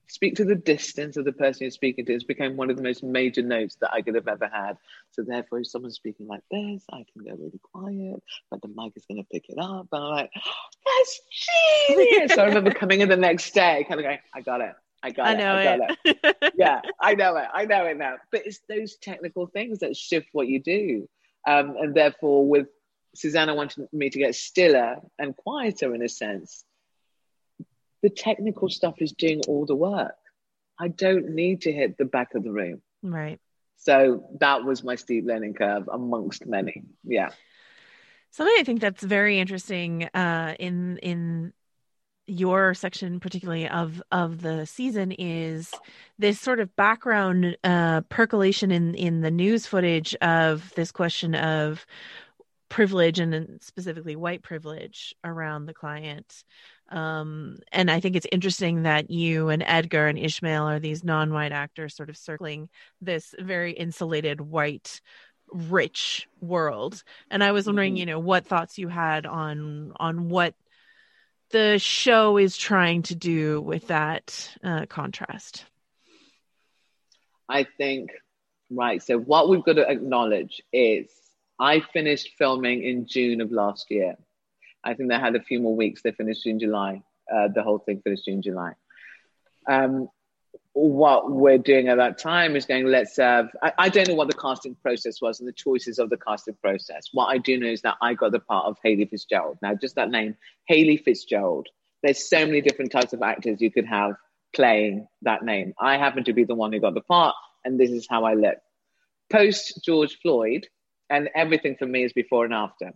[0.08, 2.14] Speak to the distance of the person you're speaking to.
[2.14, 4.78] It's become one of the most major notes that I could have ever had.
[5.12, 8.94] So therefore, if someone's speaking like this, I can go really quiet, but the mic
[8.96, 9.88] is going to pick it up.
[9.92, 11.22] And I'm like, that's
[11.88, 12.34] genius.
[12.34, 14.74] so I remember coming in the next day, kind of going, I got it.
[15.04, 15.38] I got I it.
[15.38, 16.18] know I got it.
[16.24, 16.54] it.
[16.58, 17.48] yeah, I know it.
[17.54, 18.16] I know it now.
[18.32, 21.10] But it's those technical things that shift what you do.
[21.46, 22.68] Um, and therefore, with
[23.16, 26.64] Susanna wanting me to get stiller and quieter in a sense,
[28.04, 30.14] the technical stuff is doing all the work.
[30.80, 32.82] I don't need to hit the back of the room.
[33.02, 33.40] Right.
[33.78, 36.84] So that was my steep learning curve amongst many.
[37.04, 37.30] Yeah.
[38.32, 41.54] Something I think that's very interesting uh, in in
[42.26, 45.72] your section, particularly of of the season, is
[46.18, 51.86] this sort of background uh, percolation in in the news footage of this question of
[52.70, 56.44] privilege and specifically white privilege around the client.
[56.90, 61.52] Um, and I think it's interesting that you and Edgar and Ishmael are these non-white
[61.52, 62.70] actors sort of circling
[63.02, 65.02] this very insulated white
[65.52, 67.98] rich world and i was wondering Mhm.
[68.00, 70.56] you know what thoughts you had on on what
[71.52, 75.66] the show is trying to do with that uh, contrast
[77.50, 78.10] I think,
[78.72, 79.04] right.
[79.04, 81.12] So, what we've got to acknowledge is
[81.60, 84.16] I finished filming in June of last year.
[84.84, 86.02] I think they had a few more weeks.
[86.02, 87.02] They finished in July.
[87.34, 88.74] Uh, the whole thing finished in July.
[89.70, 90.10] Um,
[90.74, 94.28] what we're doing at that time is going, let's have, I, I don't know what
[94.28, 97.10] the casting process was and the choices of the casting process.
[97.14, 99.58] What I do know is that I got the part of Haley Fitzgerald.
[99.62, 100.36] Now, just that name,
[100.68, 101.68] Haley Fitzgerald,
[102.02, 104.16] there's so many different types of actors you could have
[104.54, 105.74] playing that name.
[105.80, 108.34] I happen to be the one who got the part, and this is how I
[108.34, 108.58] look.
[109.32, 110.68] Post George Floyd,
[111.10, 112.94] and everything for me is before and after.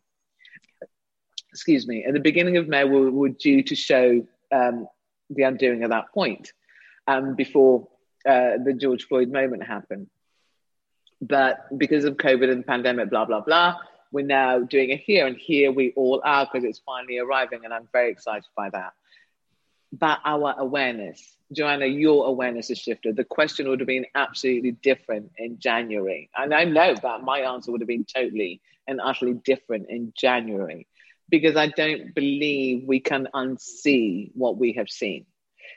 [1.51, 4.87] Excuse me, at the beginning of May, we were due to show um,
[5.29, 6.51] the undoing at that point
[7.07, 7.87] um, before
[8.27, 10.07] uh, the George Floyd moment happened.
[11.21, 13.77] But because of COVID and the pandemic, blah, blah, blah,
[14.11, 15.25] we're now doing it here.
[15.25, 17.65] And here we all are because it's finally arriving.
[17.65, 18.93] And I'm very excited by that.
[19.91, 23.15] But our awareness, Joanna, your awareness has shifted.
[23.15, 26.29] The question would have been absolutely different in January.
[26.35, 30.87] And I know that my answer would have been totally and utterly different in January
[31.29, 35.25] because I don't believe we can unsee what we have seen.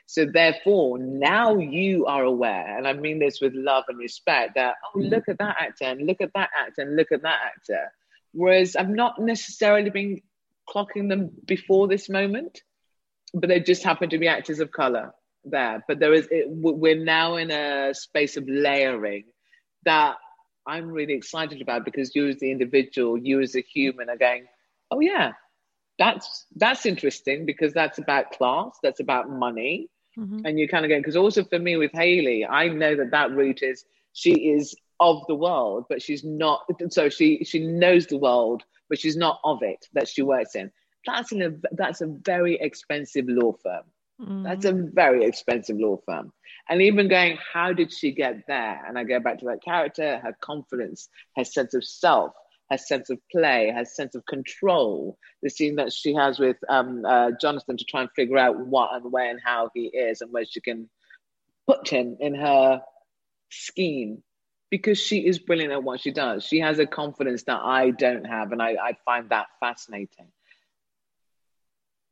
[0.05, 4.75] So therefore, now you are aware, and I mean this with love and respect, that,
[4.93, 5.09] oh, mm.
[5.09, 7.91] look at that actor, and look at that actor, and look at that actor.
[8.33, 10.21] Whereas I've not necessarily been
[10.69, 12.61] clocking them before this moment,
[13.33, 15.13] but they just happen to be actors of color
[15.45, 15.83] there.
[15.87, 19.25] But there is, it, we're now in a space of layering
[19.85, 20.15] that
[20.65, 24.45] I'm really excited about because you as the individual, you as a human are going,
[24.91, 25.31] oh yeah,
[25.97, 30.45] that's that's interesting because that's about class, that's about money, mm-hmm.
[30.45, 33.31] and you kind of go because also for me with Haley, I know that that
[33.31, 36.65] route is she is of the world, but she's not.
[36.89, 40.71] So she she knows the world, but she's not of it that she works in.
[41.05, 43.83] That's in a that's a very expensive law firm.
[44.21, 44.43] Mm.
[44.43, 46.31] That's a very expensive law firm.
[46.69, 48.83] And even going, how did she get there?
[48.87, 52.33] And I go back to that character, her confidence, her sense of self,
[52.71, 55.17] her sense of play, her sense of control.
[55.43, 58.95] The scene that she has with um, uh, Jonathan to try and figure out what
[58.95, 60.89] and where and how he is and where she can
[61.67, 62.81] put him in her
[63.49, 64.23] scheme
[64.69, 66.45] because she is brilliant at what she does.
[66.45, 70.31] She has a confidence that I don't have, and I, I find that fascinating.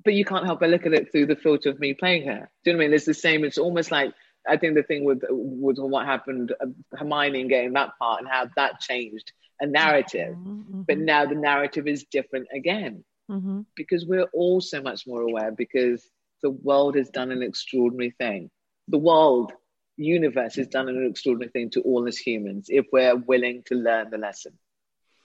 [0.04, 2.50] But you can't help but look at it through the filter of me playing her.
[2.64, 2.96] Do you know what I mean?
[2.96, 3.46] It's the same.
[3.46, 4.14] It's almost like
[4.48, 6.68] I think the thing with with what happened, uh,
[6.98, 10.36] Hermione getting that part and how that changed a narrative.
[10.36, 10.82] Mm-hmm.
[10.84, 13.62] But now the narrative is different again mm-hmm.
[13.76, 16.08] because we're all so much more aware because
[16.42, 18.50] the world has done an extraordinary thing.
[18.88, 19.52] The world
[19.98, 24.10] universe has done an extraordinary thing to all as humans if we're willing to learn
[24.10, 24.54] the lesson.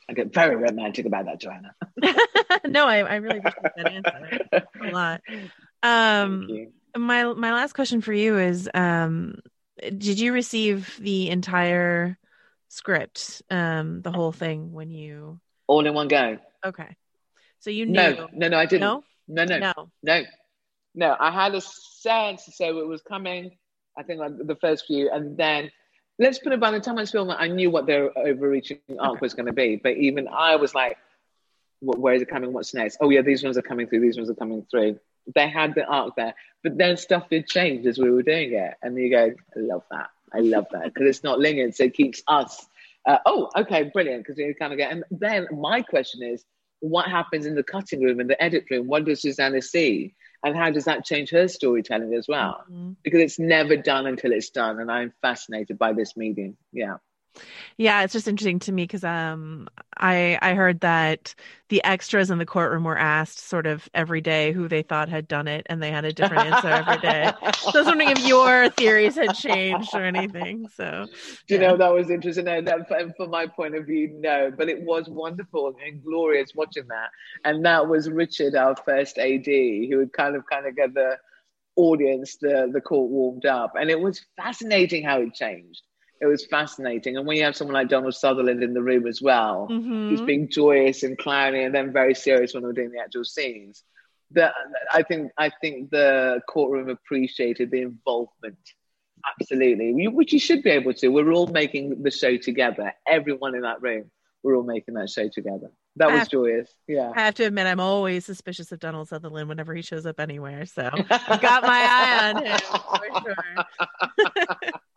[0.09, 1.75] I get very romantic about that, Joanna.
[2.67, 5.21] no, I, I really appreciate that answer a lot.
[5.83, 9.37] Um, my my last question for you is: um,
[9.81, 12.19] Did you receive the entire
[12.75, 16.39] script, um, the whole thing, when you all in one go?
[16.65, 16.97] Okay,
[17.61, 17.93] so you knew?
[17.93, 18.81] No, no, no, I didn't.
[18.81, 20.23] No, no, no, no, no.
[20.95, 21.17] no.
[21.19, 23.53] I had a sense, so it was coming
[23.97, 25.71] I think like the first few, and then
[26.19, 29.13] let's put it by the time I was filming, I knew what their overreaching arc
[29.13, 29.19] okay.
[29.21, 29.77] was going to be.
[29.77, 30.97] But even I was like,
[31.81, 32.53] where is it coming?
[32.53, 32.99] What's next?
[33.01, 34.01] Oh yeah, these ones are coming through.
[34.01, 34.99] These ones are coming through.
[35.35, 38.75] They had the arc there, but then stuff did change as we were doing it,
[38.83, 40.11] and you go, I love that.
[40.33, 42.67] I love that because it's not linear, so it keeps us.
[43.07, 44.25] Uh, oh, okay, brilliant.
[44.25, 46.45] Because you kind of get, and then my question is,
[46.81, 48.87] what happens in the cutting room in the edit room?
[48.87, 50.15] What does Susanna see?
[50.45, 52.93] and how does that change her storytelling as well mm-hmm.
[53.03, 56.97] because it's never done until it's done and i'm fascinated by this medium yeah
[57.77, 61.35] yeah, it's just interesting to me because um, I I heard that
[61.69, 65.27] the extras in the courtroom were asked sort of every day who they thought had
[65.27, 67.33] done it, and they had a different answer every day.
[67.55, 70.69] So I was wondering if your theories had changed or anything.
[70.69, 71.07] So,
[71.49, 72.45] Do you know that was interesting?
[72.45, 76.87] No, that, from my point of view, no, but it was wonderful and glorious watching
[76.89, 77.11] that,
[77.45, 81.17] and that was Richard, our first AD, who would kind of kind of get the
[81.77, 85.83] audience, the the court warmed up, and it was fascinating how it changed
[86.21, 87.17] it was fascinating.
[87.17, 90.09] And when you have someone like Donald Sutherland in the room as well, mm-hmm.
[90.09, 93.83] who's being joyous and clowny and then very serious when we're doing the actual scenes,
[94.31, 94.53] that
[94.93, 98.59] I think I think the courtroom appreciated the involvement.
[99.41, 101.09] Absolutely, which you should be able to.
[101.09, 102.93] We're all making the show together.
[103.07, 104.11] Everyone in that room,
[104.43, 105.71] we're all making that show together.
[105.97, 106.71] That was joyous.
[106.89, 107.13] Yeah.
[107.15, 110.67] I have to admit, I'm always suspicious of Donald Sutherland whenever he shows up anywhere.
[110.67, 113.09] So I've got my eye on him for
[114.35, 114.71] sure.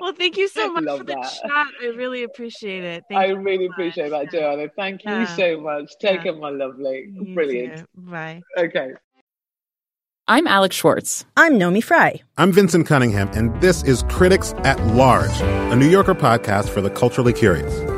[0.00, 1.40] Well, thank you so much for the that.
[1.42, 1.66] chat.
[1.82, 3.04] I really appreciate it.
[3.08, 4.68] Thank I really so appreciate that, Joanna.
[4.76, 5.20] Thank yeah.
[5.20, 5.92] you so much.
[5.98, 6.32] Take yeah.
[6.32, 7.10] it, my lovely.
[7.12, 7.78] You Brilliant.
[7.78, 7.86] Too.
[7.96, 8.40] Bye.
[8.56, 8.92] Okay.
[10.28, 11.24] I'm Alex Schwartz.
[11.36, 12.20] I'm Naomi Fry.
[12.36, 16.90] I'm Vinson Cunningham, and this is Critics at Large, a New Yorker podcast for the
[16.90, 17.97] culturally curious.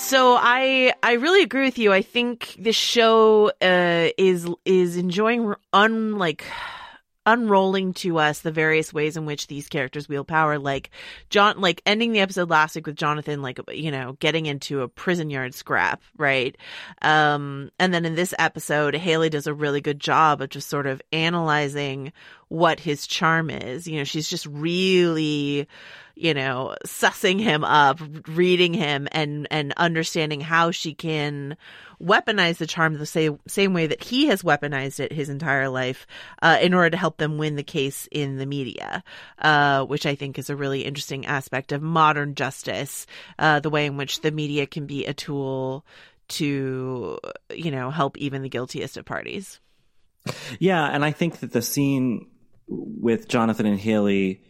[0.00, 1.92] So I I really agree with you.
[1.92, 6.44] I think this show uh, is is enjoying unlike
[7.26, 10.88] unrolling to us the various ways in which these characters wield power like
[11.28, 14.88] john like ending the episode last week with jonathan like you know getting into a
[14.88, 16.56] prison yard scrap right
[17.02, 20.86] um and then in this episode haley does a really good job of just sort
[20.86, 22.10] of analyzing
[22.48, 25.68] what his charm is you know she's just really
[26.20, 31.56] you know sussing him up reading him and and understanding how she can
[32.02, 36.06] weaponize the charm the same same way that he has weaponized it his entire life
[36.42, 39.02] uh, in order to help them win the case in the media,
[39.38, 43.06] uh, which I think is a really interesting aspect of modern justice,
[43.38, 45.84] uh, the way in which the media can be a tool
[46.28, 47.18] to
[47.54, 49.60] you know help even the guiltiest of parties.
[50.58, 52.26] Yeah, and I think that the scene
[52.68, 54.42] with Jonathan and Haley,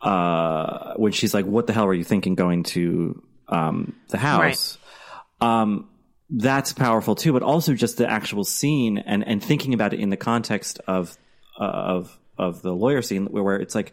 [0.00, 4.78] uh, when she's like, "What the hell were you thinking going to um, the house?"
[5.40, 5.62] Right.
[5.62, 5.88] Um,
[6.30, 10.10] that's powerful too, but also just the actual scene and, and thinking about it in
[10.10, 11.16] the context of
[11.58, 13.92] uh, of of the lawyer scene where it's like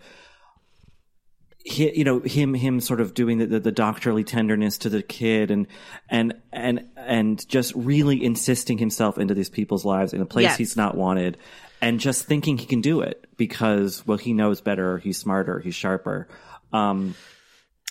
[1.66, 5.02] he, you know him him sort of doing the, the, the, doctorly tenderness to the
[5.02, 5.66] kid and
[6.10, 10.58] and and and just really insisting himself into these people's lives in a place yes.
[10.58, 11.38] he's not wanted
[11.82, 15.76] and just thinking he can do it because well he knows better he's smarter he's
[15.76, 16.28] sharper
[16.74, 17.16] um,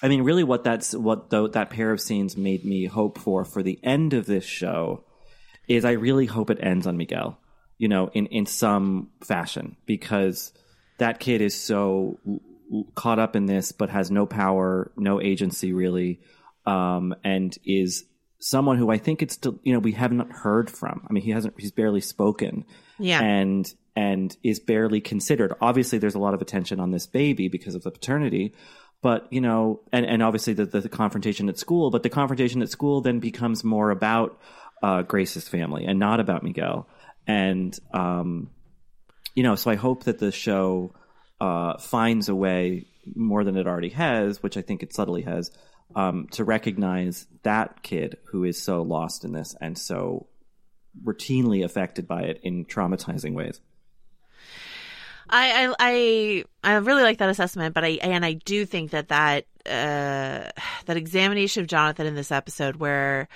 [0.02, 3.44] I mean, really, what that's what the, that pair of scenes made me hope for
[3.44, 5.04] for the end of this show
[5.66, 7.38] is I really hope it ends on Miguel,
[7.78, 10.52] you know, in in some fashion because
[10.98, 12.18] that kid is so
[12.94, 16.20] caught up in this, but has no power, no agency really,
[16.66, 18.04] um, and is
[18.40, 21.06] someone who I think it's still, you know, we haven't heard from.
[21.08, 22.66] I mean, he hasn't, he's barely spoken.
[22.98, 23.22] Yeah.
[23.22, 25.54] And, and is barely considered.
[25.60, 28.54] Obviously, there's a lot of attention on this baby because of the paternity,
[29.02, 32.70] but you know, and, and obviously the, the, confrontation at school, but the confrontation at
[32.70, 34.40] school then becomes more about
[34.82, 36.88] uh, Grace's family and not about Miguel.
[37.26, 38.50] And um,
[39.34, 40.94] you know, so I hope that the show
[41.40, 45.50] uh, finds a way more than it already has, which I think it subtly has,
[45.94, 50.28] um, to recognize that kid who is so lost in this and so
[51.02, 53.60] routinely affected by it in traumatizing ways.
[55.28, 59.46] I, I I really like that assessment, but I and I do think that that
[59.66, 60.50] uh,
[60.86, 63.28] that examination of Jonathan in this episode, where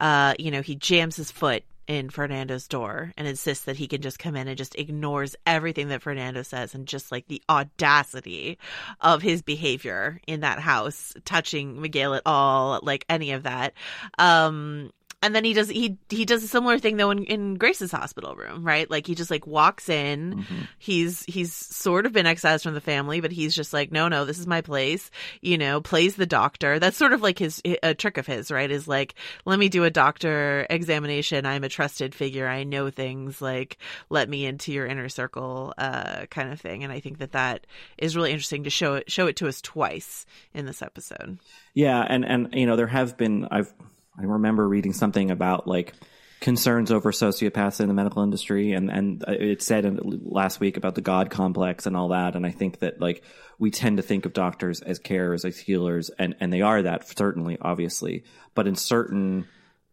[0.00, 4.00] uh, you know he jams his foot in Fernando's door and insists that he can
[4.00, 8.58] just come in and just ignores everything that Fernando says and just like the audacity
[9.00, 13.74] of his behavior in that house, touching Miguel at all, like any of that.
[14.18, 14.92] Um,
[15.24, 18.36] and then he does he he does a similar thing though in, in Grace's hospital
[18.36, 18.90] room, right?
[18.90, 20.34] Like he just like walks in.
[20.34, 20.62] Mm-hmm.
[20.78, 24.26] He's he's sort of been excised from the family, but he's just like, no, no,
[24.26, 25.10] this is my place.
[25.40, 26.78] You know, plays the doctor.
[26.78, 28.70] That's sort of like his a trick of his, right?
[28.70, 29.14] Is like,
[29.46, 31.46] let me do a doctor examination.
[31.46, 32.46] I'm a trusted figure.
[32.46, 33.40] I know things.
[33.40, 33.78] Like,
[34.10, 36.84] let me into your inner circle, uh, kind of thing.
[36.84, 37.66] And I think that that
[37.96, 41.38] is really interesting to show it show it to us twice in this episode.
[41.72, 43.72] Yeah, and and you know there have been I've
[44.18, 45.92] I remember reading something about like
[46.40, 51.00] concerns over sociopaths in the medical industry, and and it said last week about the
[51.00, 52.36] God complex and all that.
[52.36, 53.22] And I think that like
[53.58, 57.08] we tend to think of doctors as carers, as healers, and and they are that
[57.16, 59.46] certainly, obviously, but in certain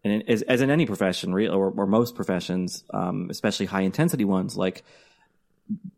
[0.03, 4.57] and as, as in any profession, or, or most professions, um, especially high intensity ones,
[4.57, 4.83] like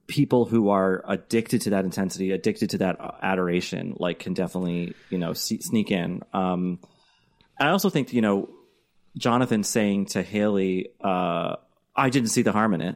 [0.07, 5.17] people who are addicted to that intensity, addicted to that adoration, like can definitely you
[5.17, 6.21] know sneak in.
[6.34, 6.80] Um,
[7.68, 8.49] I also think you know
[9.18, 11.55] Jonathan saying to Haley, uh,
[11.95, 12.95] "I didn't see the harm in it."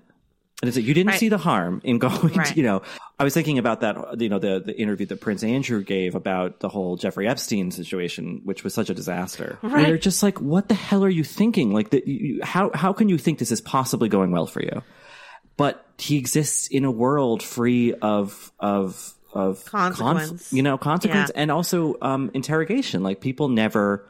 [0.59, 1.19] And it's like, you didn't Right.
[1.19, 2.47] see the harm in going, Right.
[2.47, 2.81] to, you know,
[3.19, 6.61] I was thinking about that, you know, the, the interview that Prince Andrew gave about
[6.61, 9.59] the whole Jeffrey Epstein situation, which was such a disaster.
[9.61, 9.87] Right.
[9.87, 11.73] you're just like, what the hell are you thinking?
[11.73, 14.81] Like, that, you, how, how can you think this is possibly going well for you?
[15.57, 21.41] But he exists in a world free of, of, of conf- you know, consequence Yeah.
[21.41, 23.03] and also, um, interrogation.
[23.03, 24.09] Like, people never,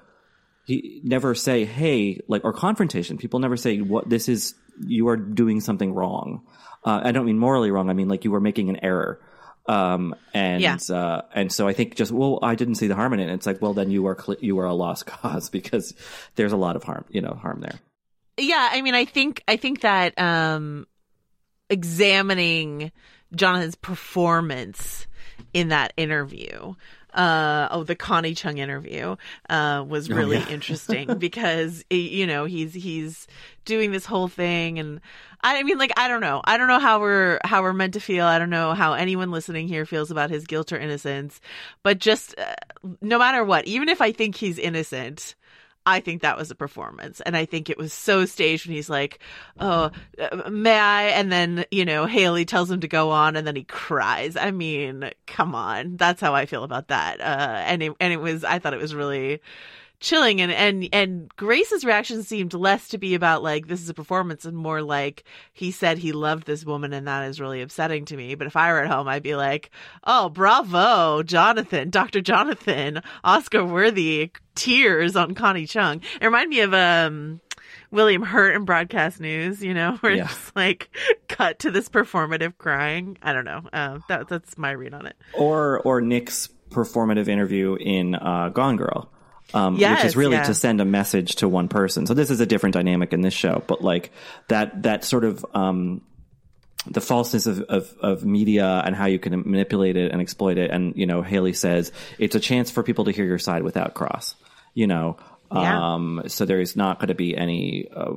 [0.67, 3.17] he never say, hey, like, or confrontation.
[3.17, 4.53] People never say, what, this is,
[4.85, 6.45] you are doing something wrong.
[6.83, 7.89] Uh, I don't mean morally wrong.
[7.89, 9.19] I mean, like, you are making an error.
[9.65, 10.77] Um, and, Yeah.
[10.89, 13.23] uh, and so I think just, well, I didn't see the harm in it.
[13.23, 15.93] And it's like, well, then you are, cl- you are a lost cause because
[16.35, 17.79] there's a lot of harm, you know, harm there.
[18.39, 20.85] yeah i mean i think i think that um
[21.69, 22.91] examining
[23.35, 25.07] jonathan's performance
[25.53, 26.73] in that interview
[27.17, 29.15] uh oh the connie chung interview
[29.49, 30.47] uh was Oh, really yeah.
[30.51, 33.27] interesting because you know he's he's
[33.65, 35.01] doing this whole thing and
[35.41, 36.41] i mean like i don't know.
[36.45, 38.25] I don't know how we're how we're meant to feel.
[38.25, 41.41] I don't know how anyone listening here feels about his guilt or innocence.
[41.83, 42.53] But just uh,
[43.01, 45.35] no matter what even if i think he's innocent
[45.87, 47.21] I think that was a performance.
[47.21, 49.19] And I think it was so staged when he's like,
[49.57, 51.03] Oh, uh, may I?
[51.05, 54.35] And then, you know, Haley tells him to go on and then he cries.
[54.35, 55.95] I mean, come on.
[55.95, 57.21] That's how I feel about that.
[57.21, 57.23] Uh,
[57.65, 59.39] and it, and it was, I thought it was really
[59.99, 63.93] chilling and, and, and Grace's reaction seemed less to be about like, this is a
[63.93, 65.23] performance and more like
[65.53, 68.35] he said he loved this woman and that is really upsetting to me.
[68.35, 69.71] But if I were at home, I'd be like,
[70.03, 72.21] Oh, bravo, Jonathan, Dr.
[72.21, 76.01] Jonathan, Oscar worthy tears on Connie Chung.
[76.21, 77.41] It reminded me of, um,
[77.89, 80.25] William Hurt in broadcast news, you know, where Yeah.
[80.25, 80.89] it's like
[81.27, 83.17] cut to this performative crying.
[83.21, 83.61] I don't know.
[83.73, 85.15] Uh, that, that's my read on it.
[85.33, 89.09] or or Nick's performative interview in uh, Gone Girl,
[89.53, 90.43] um, which is really yeah.
[90.43, 92.05] to send a message to one person.
[92.05, 94.11] So this is a different dynamic in this show, but like
[94.47, 96.01] that that sort of um,
[96.89, 100.71] the falseness of, of of media and how you can manipulate it and exploit it.
[100.71, 103.93] And you know, Haley says it's a chance for people to hear your side without
[103.93, 104.35] cross.
[104.73, 105.17] You know.
[105.49, 105.93] Yeah.
[105.93, 108.15] Um, so there is not going to be any, uh,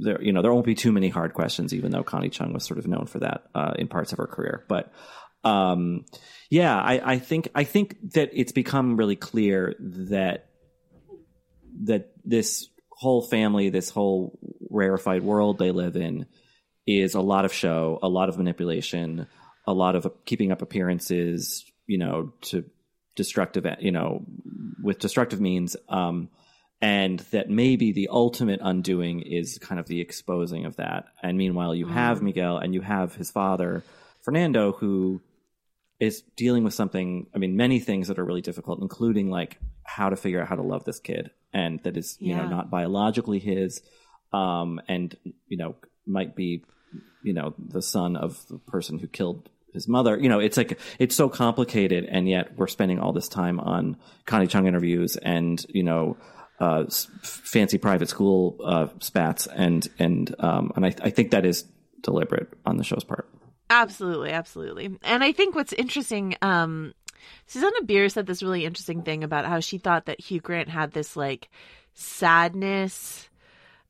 [0.00, 2.64] there, you know, there won't be too many hard questions, even though Connie Chung was
[2.64, 4.64] sort of known for that, uh, in parts of her career.
[4.66, 4.92] But,
[5.44, 6.04] um,
[6.50, 10.48] yeah, I, I think, I think that it's become really clear that,
[11.84, 14.38] that this whole family, this whole
[14.70, 16.26] rarefied world they live in
[16.86, 19.26] is a lot of show, a lot of manipulation,
[19.66, 22.64] a lot of keeping up appearances, you know, to
[23.14, 24.24] destructive, you know,
[24.82, 25.76] with destructive means.
[25.88, 26.28] Um,
[26.80, 31.06] and that maybe the ultimate undoing is kind of the exposing of that.
[31.22, 33.84] And meanwhile, you have Miguel and you have his father,
[34.22, 35.20] Fernando, who
[36.00, 40.08] is dealing with something, I mean, many things that are really difficult, including like how
[40.08, 43.38] to figure out how to love this kid and that is, you know, not biologically
[43.38, 43.82] his,
[44.32, 45.16] um, and,
[45.48, 45.74] you know,
[46.06, 46.64] might be,
[47.22, 50.18] you know, the son of the person who killed his mother.
[50.18, 52.04] You know, it's like, it's so complicated.
[52.04, 53.96] And yet we're spending all this time on
[54.26, 56.16] Connie Chung interviews and, you know,
[56.60, 59.46] uh, s- fancy private school, uh, spats.
[59.46, 61.64] And, and, um, and I, I think that is
[62.02, 63.28] deliberate on the show's part.
[63.70, 64.98] Absolutely, absolutely.
[65.02, 66.92] And I think what's interesting, um,
[67.46, 70.92] Susanna Bier said this really interesting thing about how she thought that Hugh Grant had
[70.92, 71.50] this like
[71.94, 73.28] sadness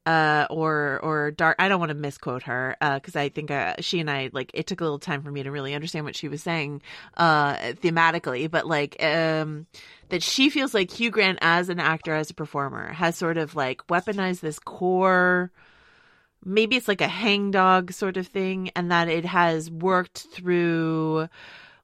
[0.05, 3.75] uh or or dark i don't want to misquote her uh because i think uh,
[3.79, 6.17] she and i like it took a little time for me to really understand what
[6.17, 6.83] she was saying
[7.19, 9.65] uh thematically but like um
[10.09, 13.55] that she feels like hugh grant as an actor as a performer has sort of
[13.55, 15.53] like weaponized this core
[16.45, 21.29] maybe it's like a hangdog sort of thing and that it has worked through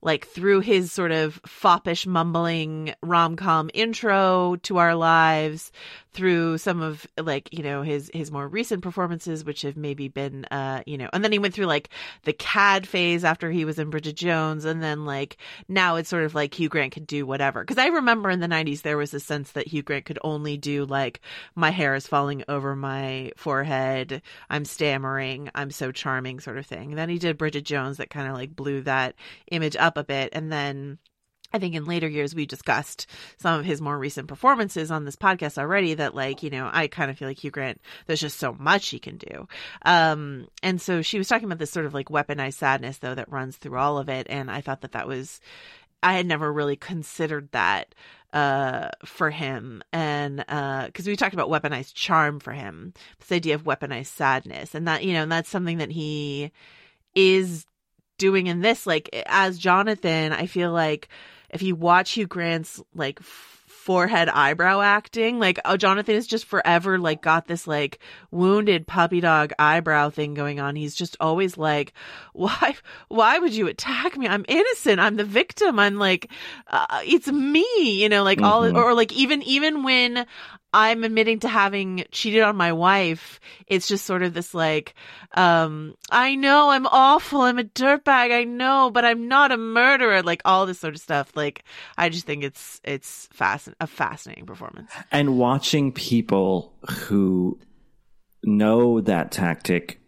[0.03, 5.72] like through his sort of foppish mumbling rom-com intro to our lives
[6.18, 10.44] through some of like you know his his more recent performances which have maybe been
[10.46, 11.90] uh you know and then he went through like
[12.24, 15.36] the cad phase after he was in bridget jones and then like
[15.68, 17.60] now it's sort of like hugh grant could do whatever.
[17.62, 20.56] Because i remember in the 90s there was a sense that hugh grant could only
[20.56, 21.20] do like
[21.54, 24.22] my hair is falling over my forehead.
[24.50, 25.50] I'm stammering.
[25.54, 26.90] I'm so charming sort of thing.
[26.90, 29.14] And then he did bridget jones that kind of like blew that
[29.52, 30.98] image up a bit and then
[31.53, 33.07] I think in later years we discussed
[33.38, 36.88] some of his more recent performances on this podcast already that like, you know, I
[36.88, 39.49] kind of feel like Hugh Grant, there's just so much he can do.
[39.82, 43.32] Um, and so she was talking about this sort of like weaponized sadness though that
[43.32, 44.26] runs through all of it.
[44.28, 45.40] And I thought that that was,
[46.03, 47.94] I had never really considered that
[48.34, 53.55] uh for him and uh because we talked about weaponized charm for him this idea
[53.55, 56.53] of weaponized sadness and that you know and that's something that he
[57.14, 57.64] is
[58.18, 61.09] doing in this like as jonathan i feel like
[61.51, 65.38] if you watch hugh grant's like forehead eyebrow acting.
[65.38, 70.34] Like, oh, Jonathan is just forever like got this like wounded puppy dog eyebrow thing
[70.34, 70.76] going on.
[70.76, 71.94] He's just always like,
[72.34, 72.76] why,
[73.09, 74.28] why would you attack me?
[74.28, 75.01] I'm innocent.
[75.01, 75.78] I'm the victim.
[75.78, 76.30] I'm like,
[76.66, 77.66] uh, it's me,
[78.03, 78.76] you know, like all, Mhm.
[78.76, 80.26] or like even, even when
[80.72, 84.94] I'm admitting to having cheated on my wife, it's just sort of this like,
[85.32, 87.40] um, I know I'm awful.
[87.40, 88.32] I'm a dirtbag.
[88.32, 90.22] I know, but I'm not a murderer.
[90.22, 91.32] Like all this sort of stuff.
[91.34, 91.64] Like,
[91.96, 94.90] I just think it's, it's fascin- a fascinating performance.
[95.10, 97.58] and watching people who
[98.44, 100.00] know that tactic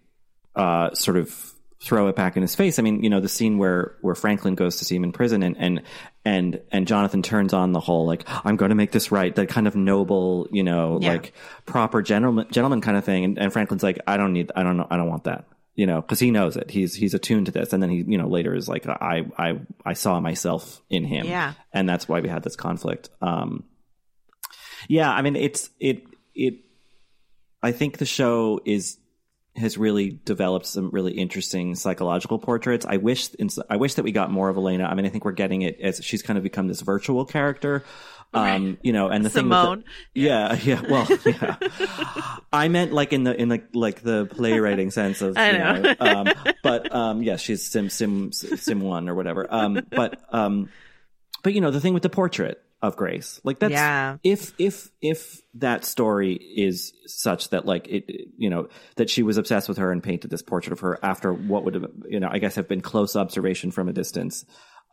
[0.56, 2.78] uh, sort of throw it back in his face.
[2.78, 5.42] I mean, you know, the scene where where Franklin goes to see him in prison
[5.42, 5.82] and and
[6.24, 9.48] and and Jonathan turns on the whole like I'm going to make this right, that
[9.48, 11.12] kind of noble, you know, Yeah.
[11.12, 11.32] like
[11.66, 13.24] proper gentleman gentleman kind of thing.
[13.24, 15.46] And, and Franklin's like, I don't need, I don't know, I don't want that.
[15.76, 16.70] You know, because he knows it.
[16.70, 19.60] He's he's attuned to this, and then he, you know, later is like, I I
[19.86, 21.54] I saw myself in him, Yeah.
[21.72, 23.08] and that's why we had this conflict.
[23.22, 23.64] Um,
[24.88, 26.02] yeah, I mean, it's it
[26.34, 26.54] it.
[27.62, 28.98] I think the show is
[29.57, 32.86] has really developed some really interesting psychological portraits.
[32.86, 33.30] I wish
[33.68, 34.84] I wish that we got more of Elena.
[34.84, 37.84] I mean, I think we're getting it as she's kind of become this virtual character.
[38.32, 39.82] Um, you know, and the Simone.
[39.82, 41.57] thing with the, yeah, yeah, well, yeah.
[42.53, 45.80] I meant like in the in the like the playwriting sense of I you know.
[45.80, 46.28] know, um,
[46.62, 49.48] but um, yeah, she's sim sim sim one or whatever.
[49.51, 50.68] Um, but um,
[51.42, 54.16] but you know the thing with the portrait of Grace, like that's Yeah.
[54.22, 58.05] if if if that story is such that like it
[58.39, 61.33] you know that she was obsessed with her and painted this portrait of her after
[61.33, 64.45] what would have you know I guess have been close observation from a distance,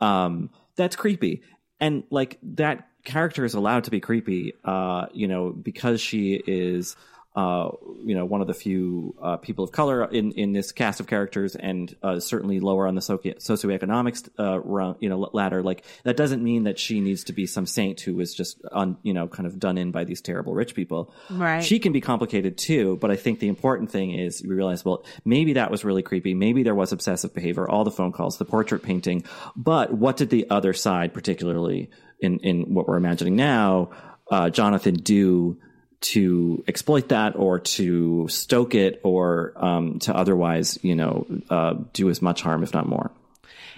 [0.02, 1.44] um, that's creepy
[1.80, 6.96] and like that character is allowed to be creepy, uh, you know because she is.
[7.38, 7.70] Uh,
[8.04, 11.06] you know, one of the few uh, people of color in, in this cast of
[11.06, 15.62] characters, and uh, certainly lower on the soci- socioeconomic uh, run, you know, ladder.
[15.62, 18.98] Like that doesn't mean that she needs to be some saint who is just on,
[19.04, 21.14] you know, kind of done in by these terrible rich people.
[21.30, 21.64] Right.
[21.64, 25.06] She can be complicated too, but I think the important thing is we realize, well,
[25.24, 26.34] maybe that was really creepy.
[26.34, 29.24] Maybe there was obsessive behavior, all the phone calls, the portrait painting,
[29.56, 33.92] but what did the other side, particularly in in what we're imagining now,
[34.32, 35.60] uh, Jonathan do?
[36.00, 42.10] To exploit that or to stoke it or um, to otherwise, you know, uh, do
[42.10, 43.12] as much harm, if not more.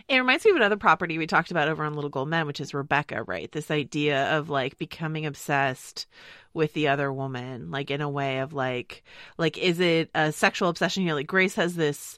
[0.10, 2.60] It reminds me of another property we talked about over on Little Gold Men, which
[2.60, 3.52] is Rebecca, right?
[3.52, 6.08] This idea of like becoming obsessed
[6.52, 9.04] with the other woman, like in a way of like,
[9.38, 11.06] like, is it a sexual obsession?
[11.06, 12.18] Know, like Grace has this,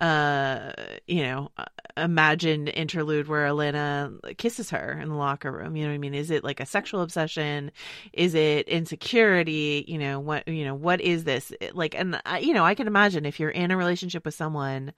[0.00, 0.72] uh,
[1.06, 1.64] you know, uh,
[1.96, 5.76] imagined interlude where Elena kisses her in the locker room.
[5.76, 6.14] You know what I mean?
[6.14, 7.70] Is it like a sexual obsession?
[8.12, 9.84] Is it insecurity?
[9.86, 11.52] You know, what, you know, what is this?
[11.72, 14.94] Like, and I, you know, I can imagine if you're in a relationship with someone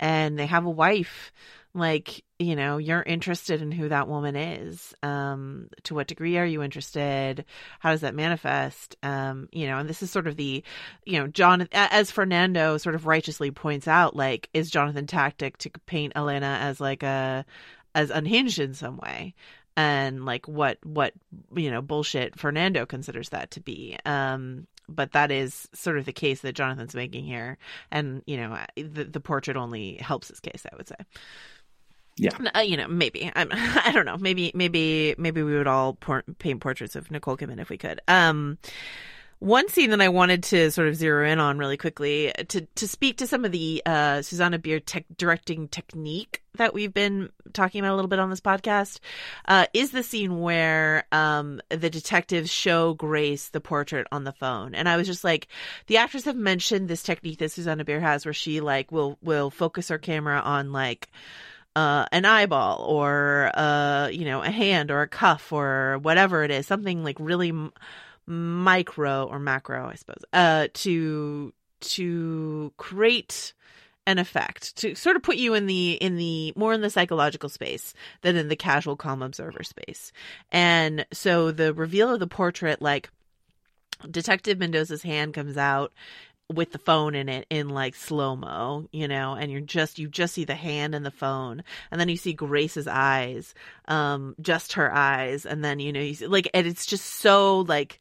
[0.00, 1.32] and they have a wife,
[1.72, 4.92] like, you know, you're interested in who that woman is.
[5.02, 7.44] Um, to what degree are you interested?
[7.78, 8.96] How does that manifest?
[9.02, 10.64] Um, you know, and this is sort of the,
[11.04, 15.70] you know, John, as Fernando sort of righteously points out, like, is Jonathan tactic to
[15.86, 17.44] paint Elena as like a,
[17.94, 19.34] as unhinged in some way?
[19.76, 21.14] And like what, what,
[21.54, 23.96] you know, bullshit Fernando considers that to be.
[24.04, 27.58] Um, but that is sort of the case that Jonathan's making here.
[27.92, 30.96] And, you know, the, the portrait only helps his case, I would say.
[32.20, 32.50] Yeah.
[32.54, 33.48] Uh, you know, maybe I'm.
[33.52, 34.16] I don't know.
[34.18, 38.00] Maybe, maybe, maybe we would all por- paint portraits of Nicole Kidman if we could.
[38.08, 38.58] Um,
[39.40, 42.86] one scene that I wanted to sort of zero in on really quickly to to
[42.86, 47.80] speak to some of the uh, Susanna Bier tech directing technique that we've been talking
[47.80, 49.00] about a little bit on this podcast
[49.48, 54.74] uh, is the scene where um, the detectives show Grace the portrait on the phone,
[54.74, 55.48] and I was just like,
[55.86, 59.50] the actors have mentioned this technique that Susanna Bier has, where she like will will
[59.50, 61.08] focus her camera on like
[61.76, 66.50] uh, an eyeball or uh, you know a hand or a cuff or whatever it
[66.50, 67.72] is, something like really m-
[68.26, 73.54] micro or macro, I suppose, uh, to to create
[74.06, 77.48] an effect to sort of put you in the in the more in the psychological
[77.48, 80.12] space than in the casual calm observer space.
[80.50, 83.10] And so the reveal of the portrait like
[84.10, 85.92] detective mendoza's hand comes out
[86.52, 90.08] with the phone in it in like slow mo, you know, and you're just you
[90.08, 93.54] just see the hand and the phone, and then you see Grace's eyes,
[93.88, 97.60] um, just her eyes, and then you know you see like and it's just so
[97.60, 98.00] like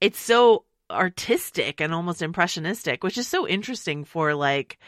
[0.00, 4.78] it's so artistic and almost impressionistic, which is so interesting for like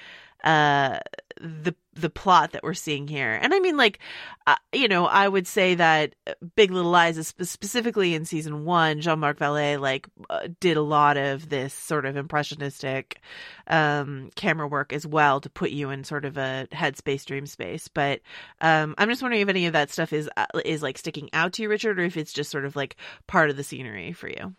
[0.44, 1.00] uh
[1.40, 3.38] the the plot that we're seeing here.
[3.40, 3.98] And I mean, like,
[4.46, 6.14] uh, you know, I would say that
[6.56, 10.82] Big Little Lies, is specifically in season one, Jean Marc Vallée like uh, did a
[10.82, 13.20] lot of this sort of impressionistic
[13.66, 17.88] um, camera work as well to put you in sort of a headspace, dream space.
[17.88, 18.20] But
[18.60, 21.54] um, I'm just wondering if any of that stuff is uh, is like sticking out
[21.54, 22.96] to you, Richard, or if it's just sort of like
[23.26, 24.54] part of the scenery for you.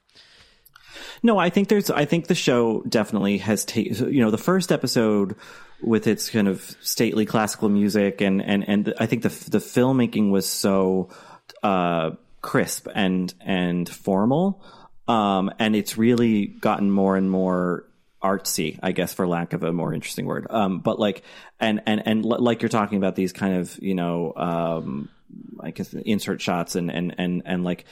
[1.23, 1.89] No, I think there's.
[1.89, 4.13] I think the show definitely has taken.
[4.13, 5.35] You know, the first episode
[5.81, 10.31] with its kind of stately classical music and and and I think the the filmmaking
[10.31, 11.09] was so
[11.63, 12.11] uh,
[12.41, 14.63] crisp and and formal,
[15.07, 17.85] um, and it's really gotten more and more
[18.21, 20.47] artsy, I guess, for lack of a more interesting word.
[20.49, 21.23] Um, but like,
[21.59, 24.33] and and and like you're talking about these kind of you know.
[24.35, 25.09] Um,
[25.59, 27.85] I guess insert shots and and and and like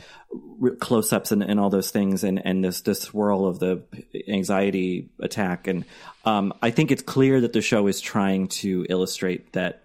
[0.79, 3.83] close ups and, and all those things and and this this swirl of the
[4.27, 5.85] anxiety attack and
[6.25, 9.83] um, I think it's clear that the show is trying to illustrate that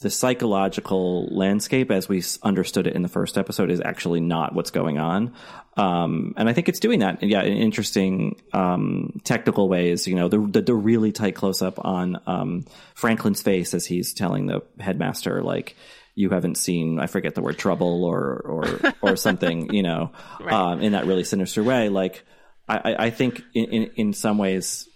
[0.00, 4.70] the psychological landscape as we understood it in the first episode is actually not what's
[4.70, 5.34] going on.
[5.76, 10.06] Um, and I think it's doing that, yeah, in interesting um, technical ways.
[10.06, 14.14] You know, the, the, the really tight close up on um, Franklin's face as he's
[14.14, 15.76] telling the headmaster, like,
[16.14, 20.52] you haven't seen I forget the word trouble or or or something you know right.
[20.52, 21.90] um, in that really sinister way.
[21.90, 22.24] Like
[22.68, 24.88] I, I think in, in, in some ways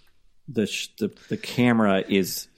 [0.49, 0.65] the,
[0.99, 2.49] the the camera is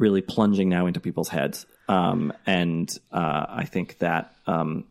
[0.00, 4.34] really plunging now into people's heads, um, and uh, I think that.
[4.46, 4.84] Um,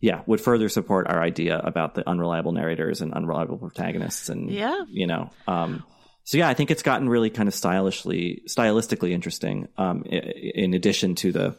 [0.00, 4.82] yeah, would further support our idea about the unreliable narrators and unreliable protagonists, and yeah,
[4.88, 5.84] you know, um,
[6.24, 9.68] so yeah, I think it's gotten really kind of stylishly, stylistically interesting.
[9.76, 11.56] Um, in addition to the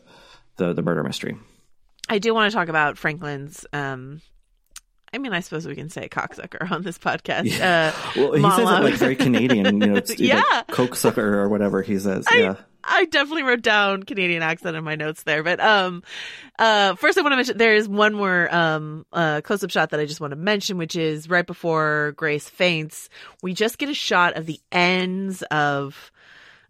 [0.57, 1.37] the the murder mystery.
[2.09, 3.65] I do want to talk about Franklin's.
[3.73, 4.21] Um,
[5.13, 7.45] I mean, I suppose we can say cocksucker on this podcast.
[7.45, 7.93] Yeah.
[7.93, 8.67] Uh, well, he monologue.
[8.67, 12.25] says it like very Canadian, you know, yeah, like cokesucker or whatever he says.
[12.27, 12.55] I, yeah.
[12.83, 16.03] I definitely wrote down Canadian accent in my notes there, but um,
[16.59, 19.91] uh, first I want to mention there is one more um uh close up shot
[19.91, 23.09] that I just want to mention, which is right before Grace faints.
[23.41, 26.11] We just get a shot of the ends of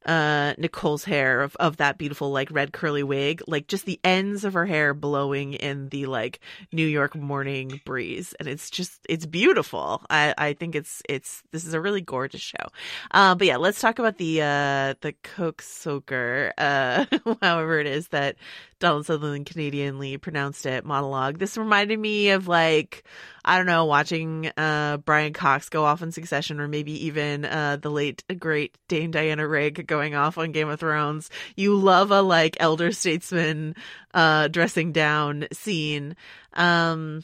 [0.05, 4.43] uh Nicole's hair of, of that beautiful like red curly wig, like just the ends
[4.43, 6.39] of her hair blowing in the like
[6.71, 8.33] New York morning breeze.
[8.39, 10.01] And it's just it's beautiful.
[10.09, 12.67] I, I think it's it's this is a really gorgeous show.
[13.11, 17.05] Uh, but yeah, let's talk about the uh the Coke Soaker, uh
[17.41, 18.35] however it is that
[18.79, 21.39] Donald Sutherland Canadianly pronounced it monologue.
[21.39, 23.03] This reminded me of like
[23.45, 27.77] I don't know, watching uh, Brian Cox go off in succession, or maybe even uh,
[27.81, 31.29] the late great Dame Diana Rigg going off on Game of Thrones.
[31.55, 33.75] You love a like elder statesman
[34.13, 36.15] uh, dressing down scene.
[36.53, 37.23] Um,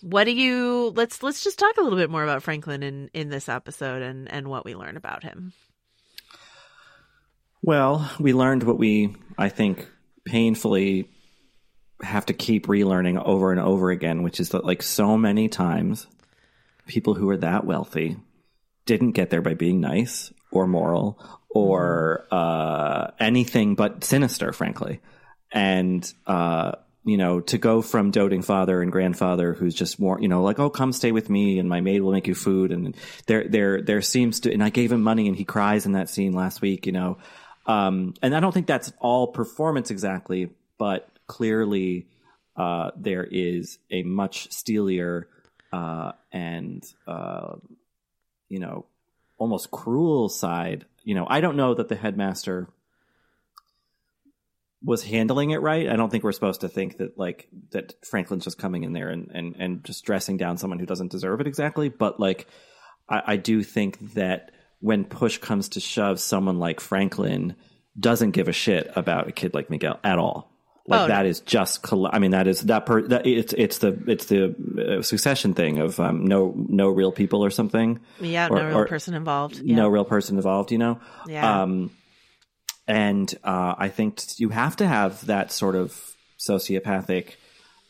[0.00, 3.28] what do you let's let's just talk a little bit more about Franklin in in
[3.28, 5.52] this episode and and what we learn about him.
[7.62, 9.86] Well, we learned what we I think
[10.24, 11.10] painfully
[12.02, 16.06] have to keep relearning over and over again, which is that like so many times
[16.86, 18.16] people who are that wealthy
[18.86, 21.18] didn't get there by being nice or moral
[21.54, 25.00] or uh, anything but sinister, frankly.
[25.52, 26.72] And uh,
[27.04, 30.58] you know, to go from doting father and grandfather who's just more, you know, like,
[30.58, 32.72] oh, come stay with me and my maid will make you food.
[32.72, 32.96] And
[33.26, 36.08] there, there, there seems to, and I gave him money and he cries in that
[36.08, 37.18] scene last week, you know.
[37.66, 42.06] Um, and I don't think that's all performance exactly, but clearly
[42.56, 45.28] uh, there is a much steelier
[45.72, 47.56] uh, and uh,
[48.48, 48.86] you know
[49.44, 50.86] almost cruel side.
[51.02, 52.66] You know, I don't know that the headmaster
[54.82, 55.86] was handling it right.
[55.86, 59.10] I don't think we're supposed to think that like that Franklin's just coming in there
[59.10, 61.90] and and and just dressing down someone who doesn't deserve it exactly.
[61.90, 62.46] But like,
[63.06, 67.54] I, I do think that when push comes to shove, someone like Franklin
[68.00, 70.53] doesn't give a shit about a kid like Miguel at all.
[70.86, 71.28] Like oh, that no.
[71.30, 75.02] is just, I mean, that is that per, that it's, it's the, it's the uh,
[75.02, 78.00] succession thing of, um, no, no real people or something.
[78.20, 78.48] Yeah.
[78.50, 79.60] Or, no real person involved.
[79.64, 79.76] Yeah.
[79.76, 81.00] No real person involved, you know?
[81.26, 81.62] Yeah.
[81.62, 81.90] Um,
[82.86, 85.98] and, uh, I think you have to have that sort of
[86.38, 87.36] sociopathic,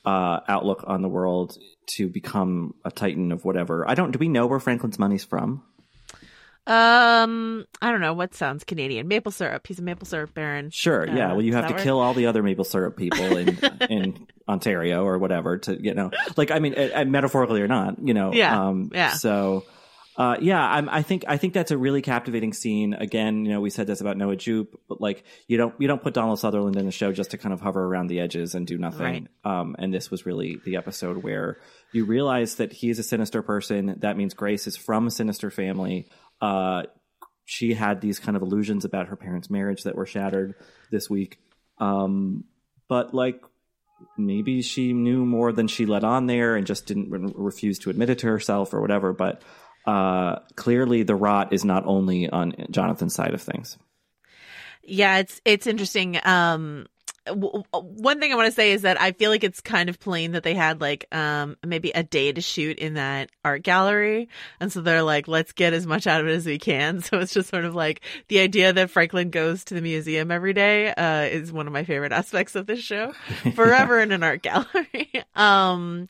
[0.05, 1.59] uh, outlook on the world
[1.97, 3.88] to become a titan of whatever.
[3.90, 5.64] I don't, do we know where Franklin's money's from?
[6.67, 9.07] Um, I don't know what sounds Canadian.
[9.07, 9.67] Maple syrup.
[9.67, 10.71] He's a maple syrup baron.
[10.71, 11.09] Sure.
[11.09, 11.33] Uh, yeah.
[11.33, 13.59] Well, you have to kill all the other maple syrup people in
[13.91, 18.15] in Ontario or whatever to you know, like I mean, uh, metaphorically or not, you
[18.15, 18.33] know.
[18.33, 18.69] Yeah.
[18.69, 19.12] Um, yeah.
[19.12, 19.65] So.
[20.17, 22.95] Uh, yeah, I'm, I think I think that's a really captivating scene.
[22.95, 26.01] Again, you know, we said this about Noah Jupe, but like you don't you don't
[26.01, 28.65] put Donald Sutherland in the show just to kind of hover around the edges and
[28.65, 29.29] do nothing.
[29.45, 29.61] Right.
[29.61, 31.59] Um, and this was really the episode where
[31.93, 33.97] you realize that he is a sinister person.
[34.03, 36.09] That means Grace is from a sinister family
[36.45, 36.82] uh,
[37.47, 40.55] she had these kind of illusions about her parents' marriage that were shattered
[40.90, 41.38] this week.
[41.78, 42.45] Um,
[42.86, 43.42] but like
[44.18, 47.90] maybe she knew more than she let on there and just didn't re- refuse to
[47.90, 49.14] admit it to herself or whatever.
[49.14, 49.42] But
[49.86, 53.78] uh, clearly, the rot is not only on Jonathan's side of things.
[54.82, 56.18] Yeah, it's it's interesting.
[56.24, 56.86] Um,
[57.27, 59.99] w- one thing I want to say is that I feel like it's kind of
[59.99, 64.29] plain that they had like um maybe a day to shoot in that art gallery,
[64.61, 67.03] and so they're like, let's get as much out of it as we can.
[67.14, 70.53] So it's just sort of like the idea that Franklin goes to the museum every
[70.53, 73.12] day uh, is one of my favorite aspects of this show.
[73.55, 75.11] Forever in an art gallery.
[75.35, 76.09] um,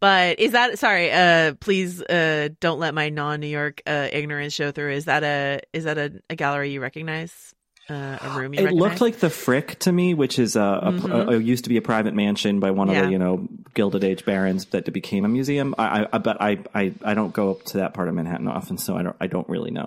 [0.00, 1.12] but is that sorry?
[1.12, 4.92] Uh, please uh, don't let my non-New York uh, ignorance show through.
[4.92, 7.54] Is that a is that a, a gallery you recognize?
[7.90, 11.32] Uh, a room it looked like the Frick to me, which is a, a, Mhm.
[11.34, 14.24] a- used to be a private mansion by one of the you know Gilded Age
[14.24, 15.74] barons that became a museum.
[15.76, 18.78] I, I but I, I I don't go up to that part of Manhattan often,
[18.78, 19.86] so I don't I don't really know.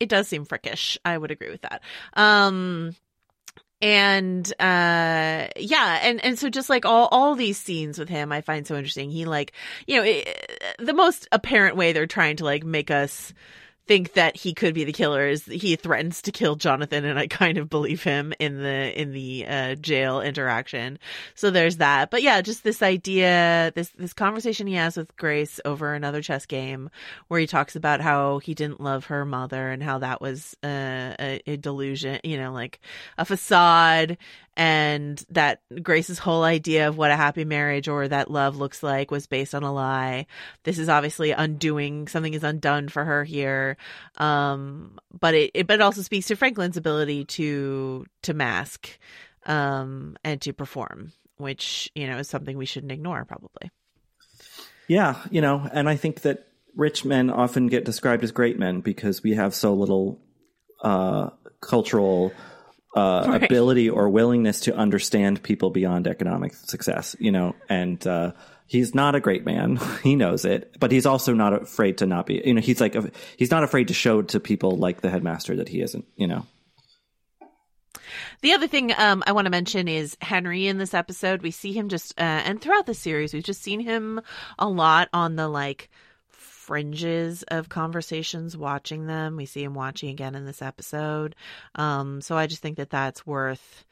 [0.00, 0.98] it does seem frickish.
[1.04, 1.82] I would agree with that.
[2.14, 2.94] Um
[3.80, 8.40] and uh yeah and and so just like all all these scenes with him i
[8.40, 9.52] find so interesting he like
[9.86, 13.32] you know it, the most apparent way they're trying to like make us
[13.88, 17.26] think that he could be the killer is he threatens to kill Jonathan and I
[17.26, 20.98] kind of believe him in the in the uh, jail interaction.
[21.34, 22.10] So there's that.
[22.10, 26.44] But yeah, just this idea this this conversation he has with Grace over another chess
[26.44, 26.90] game
[27.28, 31.14] where he talks about how he didn't love her mother and how that was uh,
[31.18, 32.80] a, a delusion, you know, like
[33.16, 34.18] a facade
[34.58, 39.12] and that Grace's whole idea of what a happy marriage or that love looks like
[39.12, 40.26] was based on a lie.
[40.64, 43.76] This is obviously undoing something is undone for her here.
[44.16, 48.98] Um, but it, it but it also speaks to Franklin's ability to to mask
[49.46, 53.70] um and to perform, which, you know, is something we shouldn't ignore probably.
[54.88, 58.80] Yeah, you know, and I think that rich men often get described as great men
[58.80, 60.20] because we have so little
[60.82, 61.30] uh,
[61.60, 62.32] cultural
[62.96, 63.42] uh, Right.
[63.42, 67.14] ability or willingness to understand people beyond economic success.
[67.18, 68.32] You know, and uh,
[68.66, 69.78] he's not a great man.
[70.02, 72.42] he knows it, but he's also not afraid to not be.
[72.44, 72.96] You know, he's like
[73.36, 76.06] he's not afraid to show to people like the headmaster that he isn't.
[76.16, 76.46] You know.
[78.40, 81.42] The other thing um, I want to mention is Henry in this episode.
[81.42, 84.20] We see him just, uh, and throughout the series, we've just seen him
[84.58, 85.90] a lot on the like
[86.68, 89.36] fringes of conversations, watching them.
[89.36, 91.34] We see him watching again in this episode.
[91.76, 93.86] Um, so I just think that that's worth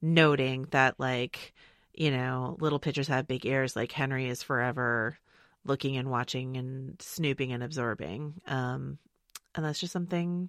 [0.00, 1.52] noting that, like,
[1.92, 3.76] you know, little pitchers have big ears.
[3.76, 5.18] Like Henry is forever
[5.66, 8.40] looking and watching and snooping and absorbing.
[8.46, 8.96] Um,
[9.54, 10.48] and that's just something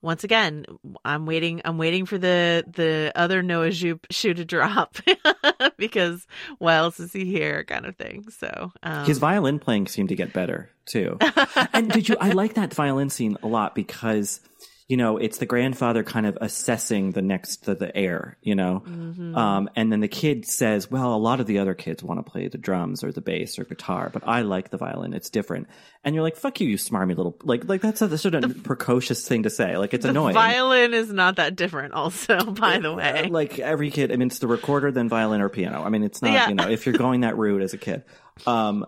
[0.00, 0.64] once again,
[1.04, 1.60] I'm waiting.
[1.64, 4.96] I'm waiting for the the other Noah shoe, shoe to drop
[5.76, 6.26] because
[6.58, 8.26] why else is he here, kind of thing.
[8.30, 11.18] So um, His violin playing seemed to get better too.
[11.72, 12.16] and did you?
[12.20, 14.40] I like that violin scene a lot because
[14.88, 18.38] you know it's the grandfather kind of assessing the next the, the heir.
[18.42, 19.36] You know, Mhm.
[19.36, 22.30] um, and then the kid says, "Well, a lot of the other kids want to
[22.30, 25.12] play the drums or the bass or guitar, but I like the violin.
[25.12, 25.68] It's different."
[26.04, 29.28] And you're like, "Fuck you, you smarmy little like like that's a sort of precocious
[29.28, 29.76] thing to say.
[29.76, 31.92] Like it's annoying." violin is not that different.
[31.92, 35.50] Also, by the way, like every kid, I mean, it's the recorder, then violin or
[35.50, 35.82] piano.
[35.84, 36.48] I mean, it's not, Yeah.
[36.48, 38.04] you know, if you're going that route as a kid,
[38.46, 38.86] um,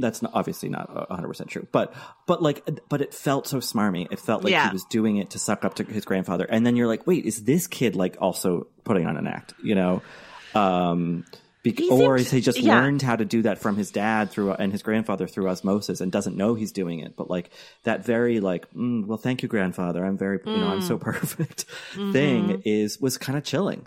[0.00, 1.66] that's not, obviously not 100% true.
[1.72, 1.94] But,
[2.26, 4.06] but like, but it felt so smarmy.
[4.10, 4.68] It felt like Yeah.
[4.68, 6.44] he was doing it to suck up to his grandfather.
[6.48, 9.74] And then you're like, wait, is this kid like also putting on an act, you
[9.74, 10.02] know?
[10.54, 11.24] Um,
[11.64, 12.76] He or is he just yeah.
[12.80, 16.10] learned how to do that from his dad through and his grandfather through osmosis and
[16.10, 17.14] doesn't know he's doing it?
[17.14, 17.50] But like
[17.82, 20.02] that very like, mm, well, thank you, grandfather.
[20.02, 21.00] I'm very, you know, I'm so Mm.
[21.02, 22.12] perfect Mhm.
[22.12, 23.86] thing is was kind of chilling.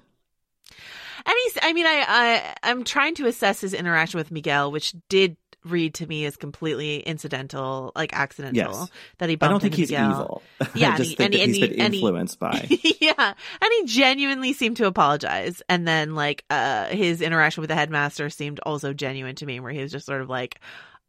[1.25, 4.93] And he's, I mean, I, I, I'm trying to assess his interaction with Miguel, which
[5.09, 8.55] did read to me as completely incidental, like accidental.
[8.81, 8.89] Yes.
[9.19, 10.11] That he I don't think he's Miguel.
[10.11, 10.43] evil.
[10.75, 12.67] Yeah, I just and think he- that and he's he- been and influenced by.
[12.99, 15.61] yeah, and he genuinely seemed to apologize.
[15.69, 19.71] And then, like, uh, his interaction with the headmaster seemed also genuine to me, where
[19.71, 20.59] he was just sort of like,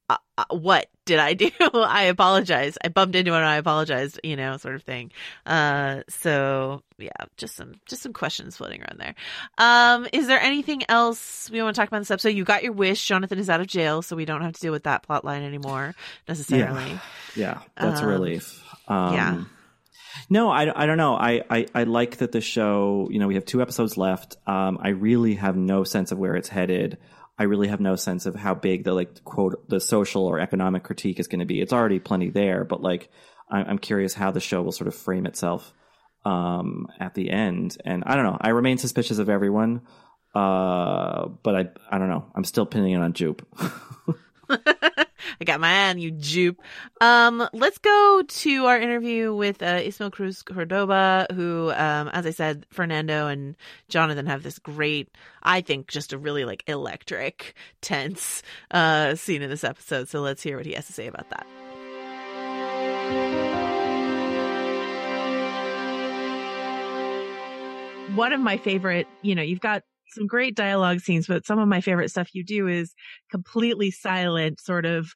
[0.09, 1.50] uh, uh, "What did I do?
[1.74, 2.76] I apologize.
[2.84, 3.36] I bumped into it.
[3.36, 5.12] and I apologized." You know, sort of thing.
[5.46, 9.14] Uh, so yeah, just some just some questions floating around there.
[9.59, 12.30] Um, is there anything else we want to talk about in this episode?
[12.30, 13.05] You got your wish.
[13.07, 15.42] Jonathan is out of jail, so we don't have to deal with that plot line
[15.42, 15.94] anymore
[16.28, 16.90] necessarily.
[16.90, 16.98] Yeah,
[17.36, 18.64] yeah, that's a Um, relief.
[18.88, 19.44] Um, yeah.
[20.28, 21.14] No, I, I don't know.
[21.14, 24.36] I, I, I like that the show, you know, we have two episodes left.
[24.46, 26.98] Um, I really have no sense of where it's headed.
[27.39, 30.85] I really have no sense of how big the like quote the social or economic
[30.85, 31.61] critique is going to be.
[31.61, 33.11] It's already plenty there, but like
[33.51, 35.72] I'm, curious how the show will sort of frame itself
[36.24, 37.76] um, at the end.
[37.85, 38.39] And I don't know.
[38.41, 39.83] I remain suspicious of everyone,
[40.35, 42.26] uh, but I I don't know.
[42.35, 43.47] I'm still pinning it on Jupe.
[45.41, 46.61] I got my eye on you, Jupe.
[47.01, 52.31] Um, let's go to our interview with uh, Ismael Cruz Córdova, who, um, as I
[52.31, 53.57] said, Fernando and
[53.89, 55.09] Jonathan have this great,
[55.43, 60.09] I think, just a really like electric, tense uh, scene in this episode.
[60.09, 61.47] So let's hear what he has to say about that.
[68.14, 71.68] One of my favorite, you know, you've got some great dialogue scenes, but some of
[71.68, 72.94] my favorite stuff you do is
[73.30, 75.14] completely silent, sort of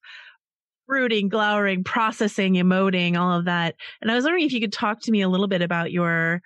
[0.86, 3.74] brooding, glowering, processing, emoting, all of that.
[4.00, 6.40] And I was wondering if you could talk to me a little bit about your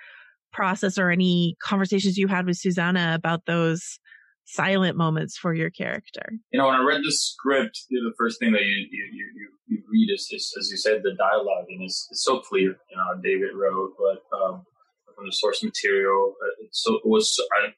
[0.52, 3.98] process or any conversations you had with Susanna about those
[4.46, 6.32] silent moments for your character.
[6.52, 9.82] You know, when I read the script, the first thing that you you, you, you
[9.88, 12.70] read is, is, as you said, the dialogue, and it's, it's so clear.
[12.90, 14.64] You know, David wrote, but um,
[15.14, 17.40] from the source material, uh, so it was.
[17.62, 17.74] I,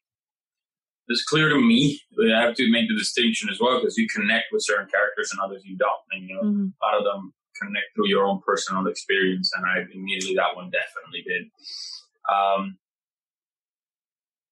[1.12, 4.46] it's clear to me, I have to make the distinction as well because you connect
[4.50, 6.02] with certain characters and others you don't.
[6.12, 6.66] And you know, mm-hmm.
[6.68, 10.70] a lot of them connect through your own personal experience, and I immediately that one
[10.70, 11.42] definitely did.
[12.32, 12.78] Um,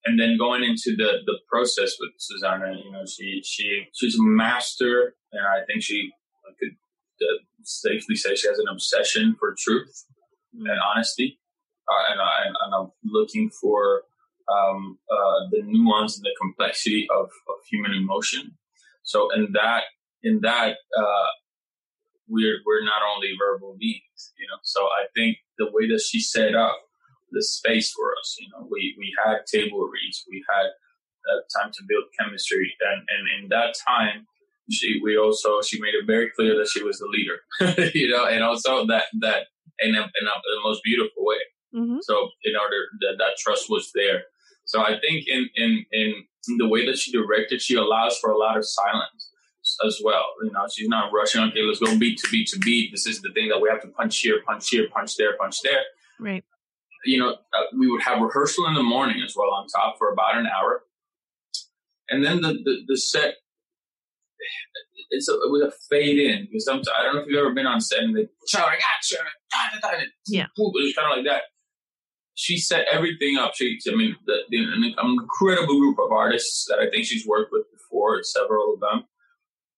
[0.04, 4.22] and then going into the the process with Susanna, you know, she she she's a
[4.22, 6.10] master, and I think she
[6.46, 6.76] I could
[7.22, 10.04] uh, safely say she has an obsession for truth
[10.54, 10.66] mm-hmm.
[10.66, 11.40] and honesty,
[11.88, 14.02] uh, and, I, and I'm looking for
[14.50, 18.56] um, uh, the nuance and the complexity of, of human emotion.
[19.02, 19.84] So in that,
[20.22, 21.30] in that, uh,
[22.28, 26.20] we're, we're not only verbal beings, you know, so I think the way that she
[26.20, 26.78] set up
[27.32, 31.72] the space for us, you know, we, we had table reads, we had uh, time
[31.72, 32.72] to build chemistry.
[32.80, 34.26] And, and in that time,
[34.70, 38.26] she, we also, she made it very clear that she was the leader, you know,
[38.26, 39.46] and also that, that
[39.80, 41.42] in, a, in, a, the most beautiful way.
[41.74, 41.98] Mm-hmm.
[42.02, 44.24] So in order that that trust was there.
[44.70, 46.14] So I think in, in, in
[46.58, 49.30] the way that she directed, she allows for a lot of silence
[49.84, 50.24] as well.
[50.44, 51.42] You know, she's not rushing.
[51.42, 52.92] Okay, let's go beat to beat to beat.
[52.92, 55.56] This is the thing that we have to punch here, punch here, punch there, punch
[55.64, 55.82] there.
[56.20, 56.44] Right.
[57.04, 60.12] You know, uh, we would have rehearsal in the morning as well on top for
[60.12, 60.84] about an hour,
[62.08, 63.34] and then the the, the set.
[65.10, 67.52] It's a, it was a fade in because sometimes I don't know if you've ever
[67.52, 68.68] been on set and they shout,
[70.28, 71.42] yeah, it was kind of like that
[72.34, 73.52] she set everything up.
[73.54, 77.52] She, I mean, the, the, an incredible group of artists that I think she's worked
[77.52, 79.04] with before, several of them.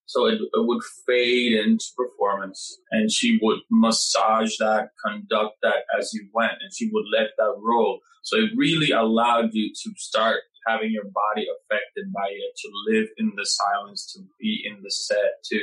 [0.06, 6.12] So it, it, would fade into performance, and she would massage that, conduct that as
[6.12, 8.00] you went, and she would let that roll.
[8.22, 13.08] So it really allowed you to start having your body affected by it, to live
[13.16, 15.60] in the silence, to be in the set, to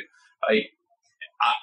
[0.50, 0.64] I,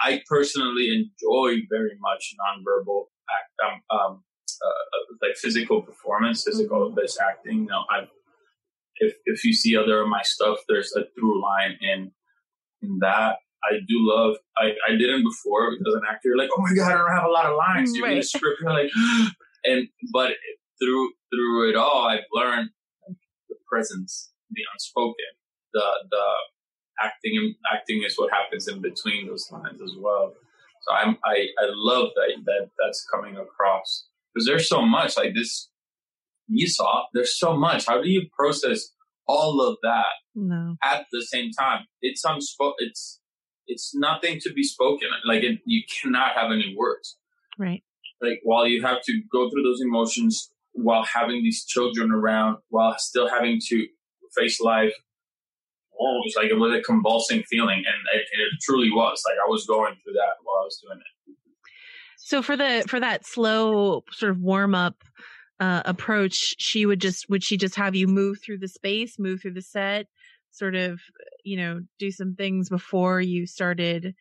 [0.02, 4.22] I personally enjoy very much nonverbal act, um, um,
[4.64, 7.60] uh, like physical performance, physical based acting.
[7.60, 8.06] You know, I
[8.98, 12.12] if if you see other of my stuff, there's a through line in
[12.82, 13.36] in that.
[13.64, 14.36] I do love.
[14.56, 17.24] I I didn't before because an actor, you're like, oh my god, I don't have
[17.24, 17.94] a lot of lines.
[17.94, 18.10] You right.
[18.10, 18.90] read a script, you're like,
[19.64, 20.32] and but
[20.80, 22.70] through through it all, I've learned
[23.48, 25.32] the presence, the unspoken,
[25.72, 26.24] the the
[27.02, 27.54] acting.
[27.72, 30.34] Acting is what happens in between those lines as well.
[30.82, 34.06] So I'm I I love that that that's coming across
[34.36, 35.70] because there's so much like this.
[36.48, 37.86] You saw there's so much.
[37.86, 38.90] How do you process
[39.26, 40.76] all of that no.
[40.82, 41.86] at the same time?
[42.02, 42.76] It's unspoken.
[42.80, 43.20] It's
[43.66, 45.08] it's nothing to be spoken.
[45.26, 47.16] Like it, you cannot have any words.
[47.58, 47.82] Right.
[48.20, 52.94] Like while you have to go through those emotions while having these children around, while
[52.98, 53.86] still having to
[54.36, 54.92] face life.
[55.98, 59.22] Oh, it's like it was a convulsing feeling, and it, it truly was.
[59.26, 61.15] Like I was going through that while I was doing it.
[62.26, 65.04] So for the for that slow sort of warm up
[65.60, 69.42] uh, approach, she would just would she just have you move through the space, move
[69.42, 70.08] through the set,
[70.50, 70.98] sort of
[71.44, 74.12] you know do some things before you started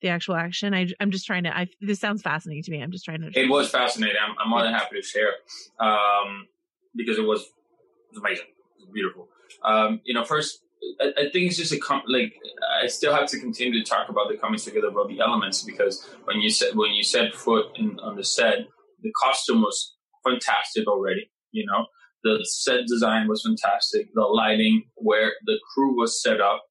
[0.00, 0.74] the actual action.
[0.74, 1.56] I, I'm just trying to.
[1.56, 2.82] I this sounds fascinating to me.
[2.82, 3.30] I'm just trying to.
[3.32, 4.16] It was fascinating.
[4.20, 5.34] I'm, I'm more than happy to share
[5.78, 6.48] um,
[6.96, 8.46] because it was, it was amazing.
[8.80, 9.28] It was beautiful.
[9.64, 10.64] Um, you know, first
[11.00, 12.34] I, I think it's just a com- like
[12.82, 16.08] I still have to continue to talk about the coming together of the elements because
[16.24, 18.66] when you said when you set foot in, on the set,
[19.02, 21.30] the costume was fantastic already.
[21.52, 21.86] You know,
[22.24, 24.08] the set design was fantastic.
[24.14, 26.62] The lighting, where the crew was set up,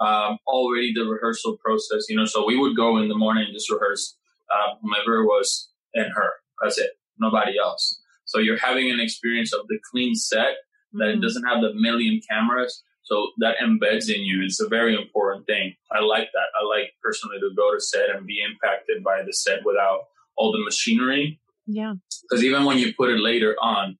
[0.00, 2.06] um, already the rehearsal process.
[2.08, 4.16] You know, so we would go in the morning and just rehearse
[4.52, 6.30] uh, whomever was and her.
[6.62, 6.90] That's it.
[7.18, 8.00] Nobody else.
[8.24, 10.56] So you're having an experience of the clean set
[10.92, 11.20] that mm-hmm.
[11.20, 14.42] doesn't have the million cameras so that embeds in you.
[14.44, 15.74] It's a very important thing.
[15.90, 16.48] I like that.
[16.60, 20.02] I like personally to go to set and be impacted by the set without
[20.36, 21.40] all the machinery.
[21.66, 21.94] Yeah.
[22.22, 23.98] Because even when you put it later on,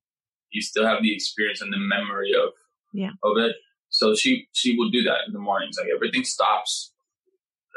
[0.51, 2.51] you still have the experience and the memory of
[2.93, 3.55] yeah of it.
[3.89, 5.77] So she she would do that in the mornings.
[5.77, 6.91] Like everything stops.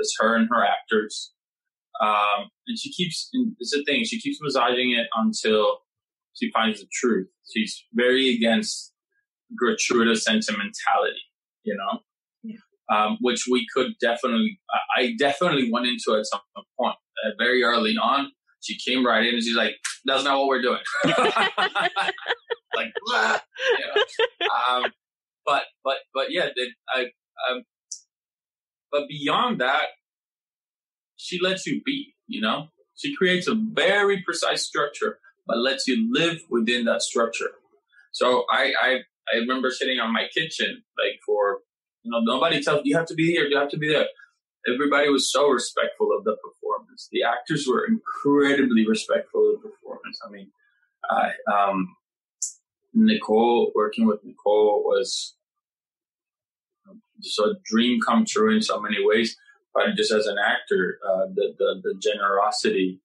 [0.01, 1.33] as her and her actors.
[2.01, 3.31] Um, and she keeps,
[3.61, 5.79] it's a thing, she keeps massaging it until
[6.35, 7.29] she finds the truth.
[7.53, 8.93] She's very against
[9.57, 11.21] gratuitous sentimentality,
[11.65, 12.01] you know,
[12.43, 12.57] yeah.
[12.95, 14.59] um, which we could definitely,
[14.97, 16.41] I definitely went into at some
[16.79, 18.31] point uh, very early on.
[18.61, 19.75] She came right in and she's like,
[20.05, 20.81] that's not what we're doing.
[21.05, 23.39] like, blah,
[23.79, 24.49] you know.
[24.69, 24.85] um,
[25.45, 26.49] but, but, but yeah,
[26.95, 27.07] I,
[27.51, 27.63] um,
[28.91, 29.87] but beyond that,
[31.17, 32.69] she lets you be, you know?
[32.97, 37.51] She creates a very precise structure, but lets you live within that structure.
[38.13, 38.99] So I, I,
[39.33, 41.61] I remember sitting on my kitchen, like for,
[42.03, 44.07] you know, nobody tells you have to be here, you have to be there.
[44.73, 47.09] Everybody was so respectful of the performance.
[47.13, 50.21] The actors were incredibly respectful of the performance.
[50.27, 50.51] I mean,
[51.11, 51.97] I, um,
[52.95, 55.35] Nicole, working with Nicole was
[57.23, 59.37] just a dream come true in so many ways.
[59.75, 63.01] But just as an actor, uh, the, the, the generosity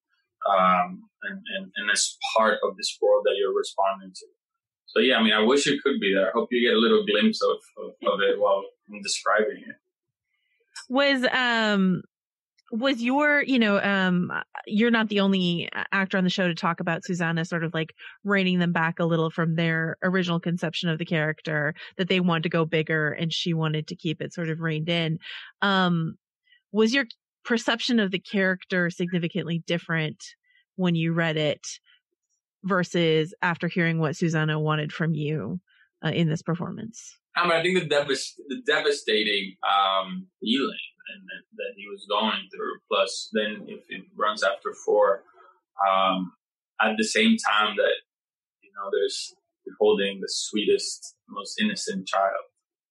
[0.48, 4.26] um, and, and, and as part of this world that you're responding to.
[4.94, 6.28] So yeah, I mean, I wish it could be there.
[6.28, 9.76] I hope you get a little glimpse of, of, of it while I'm describing it.
[10.88, 12.02] Was um
[12.72, 14.32] was your you know um
[14.66, 17.94] you're not the only actor on the show to talk about Susanna sort of like
[18.24, 22.44] reining them back a little from their original conception of the character that they wanted
[22.44, 25.18] to go bigger and she wanted to keep it sort of reined in
[25.62, 26.16] um
[26.72, 27.06] was your
[27.44, 30.22] perception of the character significantly different
[30.76, 31.66] when you read it
[32.64, 35.60] versus after hearing what Susanna wanted from you
[36.04, 37.16] uh, in this performance?
[37.36, 40.76] I mean, I think the, devast- the devastating um, healing
[41.14, 45.22] and that, that, he was going through, plus then if it runs after four,
[45.88, 46.32] um,
[46.80, 47.94] at the same time that
[48.62, 49.34] you know there's
[49.78, 52.46] holding the sweetest, most innocent child,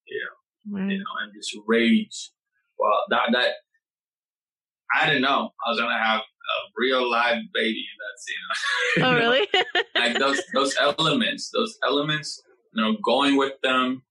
[0.07, 0.91] you know, right.
[0.91, 2.31] you know, and this rage.
[2.77, 3.53] Well, that that
[4.95, 9.03] I didn't know I was gonna have a real live baby in that scene.
[9.05, 9.47] Oh, really?
[9.95, 12.41] like those those elements, those elements,
[12.73, 14.03] you know, going with them,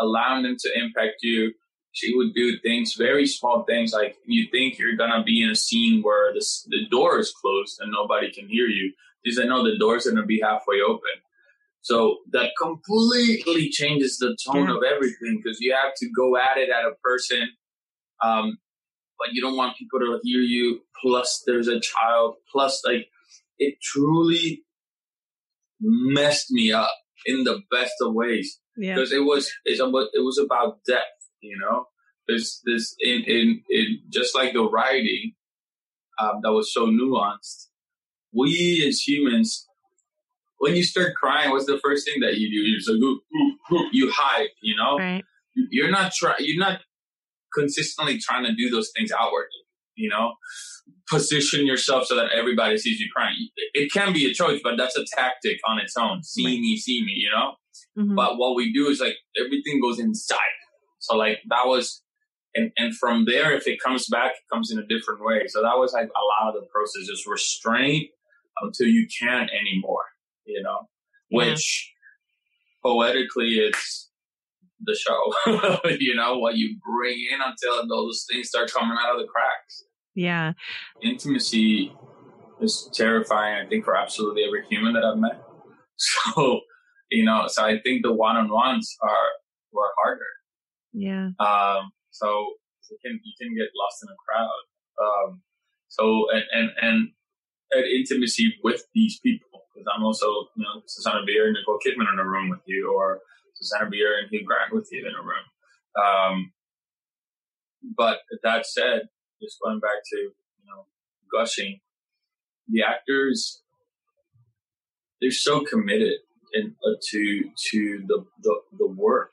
[0.00, 1.52] allowing them to impact you.
[1.94, 5.54] She would do things, very small things, like you think you're gonna be in a
[5.54, 8.92] scene where the the door is closed and nobody can hear you.
[9.26, 11.20] She said, "No, the door's gonna be halfway open."
[11.82, 14.76] So that completely changes the tone yeah.
[14.76, 17.50] of everything because you have to go at it at a person
[18.22, 18.58] um,
[19.22, 20.80] but you don't want people to hear you.
[21.00, 22.36] Plus, there's a child.
[22.50, 23.06] Plus, like,
[23.58, 24.64] it truly
[25.80, 26.90] messed me up
[27.26, 29.18] in the best of ways because yeah.
[29.18, 31.04] it was it's about it was about depth.
[31.40, 31.86] You know,
[32.26, 35.32] there's this in in in just like the writing
[36.20, 37.66] um, that was so nuanced.
[38.32, 39.68] We as humans
[40.62, 42.56] when you start crying, what's the first thing that you do?
[42.56, 43.88] You're just like, ooh, ooh, ooh.
[43.90, 44.96] you hide, you know?
[44.96, 45.24] Right.
[45.56, 46.78] You're not trying, you're not
[47.54, 49.48] consistently trying to do those things outwardly,
[49.94, 50.34] you know,
[51.08, 53.34] position yourself so that everybody sees you crying.
[53.74, 56.22] It can be a choice, but that's a tactic on its own.
[56.22, 56.58] See right.
[56.58, 57.54] me, see me, you know?
[57.98, 58.14] Mm-hmm.
[58.14, 60.38] But what we do is like everything goes inside.
[61.00, 62.02] So like that was,
[62.54, 65.46] and, and from there, if it comes back, it comes in a different way.
[65.48, 68.08] So that was like a lot of the process, just restraint
[68.60, 70.04] until you can't anymore,
[70.44, 70.88] you know,
[71.30, 71.38] yeah.
[71.38, 71.92] which
[72.82, 74.10] poetically it's,
[74.84, 75.90] the show.
[76.00, 79.84] you know, what you bring in until those things start coming out of the cracks.
[80.14, 80.52] Yeah.
[81.02, 81.92] Intimacy
[82.60, 85.42] is terrifying, I think, for absolutely every human that I've met.
[86.34, 86.60] So,
[87.12, 89.28] you know, so I think the one on ones are
[89.72, 90.32] were harder.
[90.92, 91.28] Yeah.
[91.38, 92.26] Um, so
[92.90, 94.62] you can you can get lost in a crowd.
[95.00, 95.42] Um,
[95.88, 97.08] so and and and
[97.72, 100.26] at intimacy with these people because I'm also
[100.56, 103.20] you know Susanna Bier and Nicole Kidman in a room with you, or
[103.62, 105.46] Susanna Bier and Hugh Grant with you in a room.
[105.96, 106.52] Um,
[107.96, 109.08] but that said,
[109.40, 110.86] just going back to you know
[111.32, 111.80] gushing,
[112.68, 113.62] the actors
[115.20, 116.18] they're so committed
[116.52, 119.30] in, uh, to to the, the the work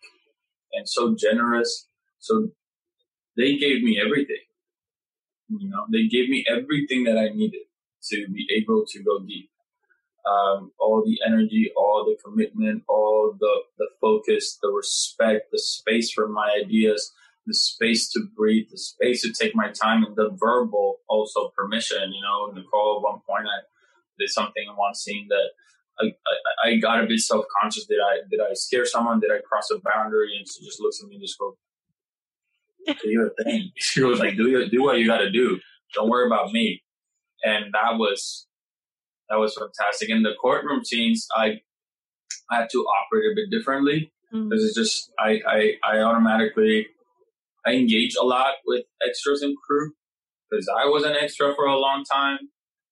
[0.73, 1.87] and so generous.
[2.19, 2.49] So
[3.35, 4.45] they gave me everything.
[5.49, 7.63] You know, they gave me everything that I needed
[8.11, 9.49] to be able to go deep
[10.25, 16.11] um, all the energy, all the commitment, all the, the focus, the respect, the space
[16.11, 17.13] for my ideas,
[17.45, 22.11] the space to breathe, the space to take my time, and the verbal also permission.
[22.13, 23.61] You know, Nicole, at one point, I
[24.19, 25.49] did something in one scene that
[25.99, 27.85] I, I, I got a bit self conscious.
[27.85, 29.19] Did I did I scare someone?
[29.19, 30.35] Did I cross a boundary?
[30.37, 31.55] And she just looks at me and just goes,
[32.85, 35.59] "Do your thing." She like, "Do you, do what you got to do.
[35.95, 36.83] Don't worry about me."
[37.43, 38.47] And that was
[39.29, 40.09] that was fantastic.
[40.09, 41.61] In the courtroom scenes, I
[42.49, 44.53] I had to operate a bit differently because mm-hmm.
[44.53, 46.87] it's just I, I I automatically
[47.65, 49.91] I engage a lot with extras and crew
[50.49, 52.39] because I was an extra for a long time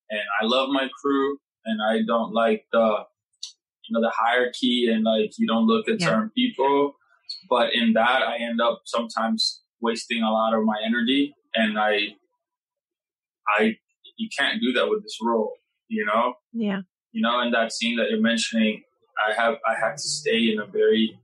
[0.09, 3.05] and I love my crew and I don't like the
[3.87, 6.07] you know the hierarchy and like you don't look at Yeah.
[6.07, 6.95] certain people.
[7.49, 12.15] But in that, I end up sometimes wasting a lot of my energy, and I,
[13.57, 13.77] I,
[14.17, 15.53] you can't do that with this role,
[15.87, 16.35] you know.
[16.53, 16.81] Yeah.
[17.11, 18.83] You know, in that scene that you're mentioning,
[19.27, 21.17] I have I had to stay in a very,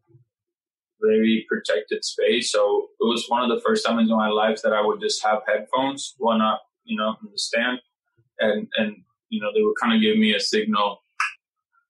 [1.01, 2.51] very protected space.
[2.51, 5.23] So it was one of the first times in my life that I would just
[5.23, 7.79] have headphones, one up, you know, in the stand,
[8.39, 8.97] and and
[9.29, 11.03] you know they would kind of give me a signal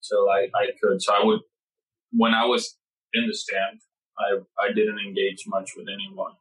[0.04, 1.02] so I, I could.
[1.02, 1.40] So I would,
[2.12, 2.78] when I was
[3.14, 3.80] in the stand,
[4.20, 6.34] I, I didn't engage much with anyone.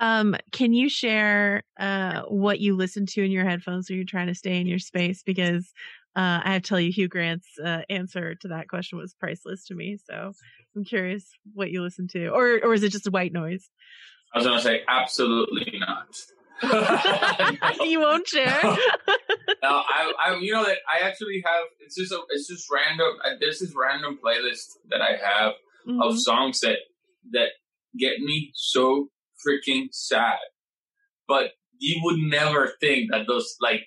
[0.00, 4.28] Um, can you share uh, what you listen to in your headphones when you're trying
[4.28, 5.22] to stay in your space?
[5.24, 5.72] Because
[6.16, 9.64] uh, I have to tell you, Hugh Grant's uh, answer to that question was priceless
[9.66, 9.98] to me.
[10.04, 10.32] So
[10.76, 13.68] I'm curious what you listen to, or or is it just white noise?
[14.34, 16.08] I was going to say, absolutely not.
[17.80, 18.62] you won't share.
[19.62, 21.64] no, I, I, you know that I actually have.
[21.80, 23.14] It's just a, it's just random.
[23.24, 25.52] I, there's this random playlist that I have
[26.00, 26.18] of Mhm.
[26.18, 26.78] songs that
[27.32, 27.48] that
[27.98, 29.08] get me so
[29.46, 30.38] freaking sad.
[31.26, 33.82] But you would never think that those like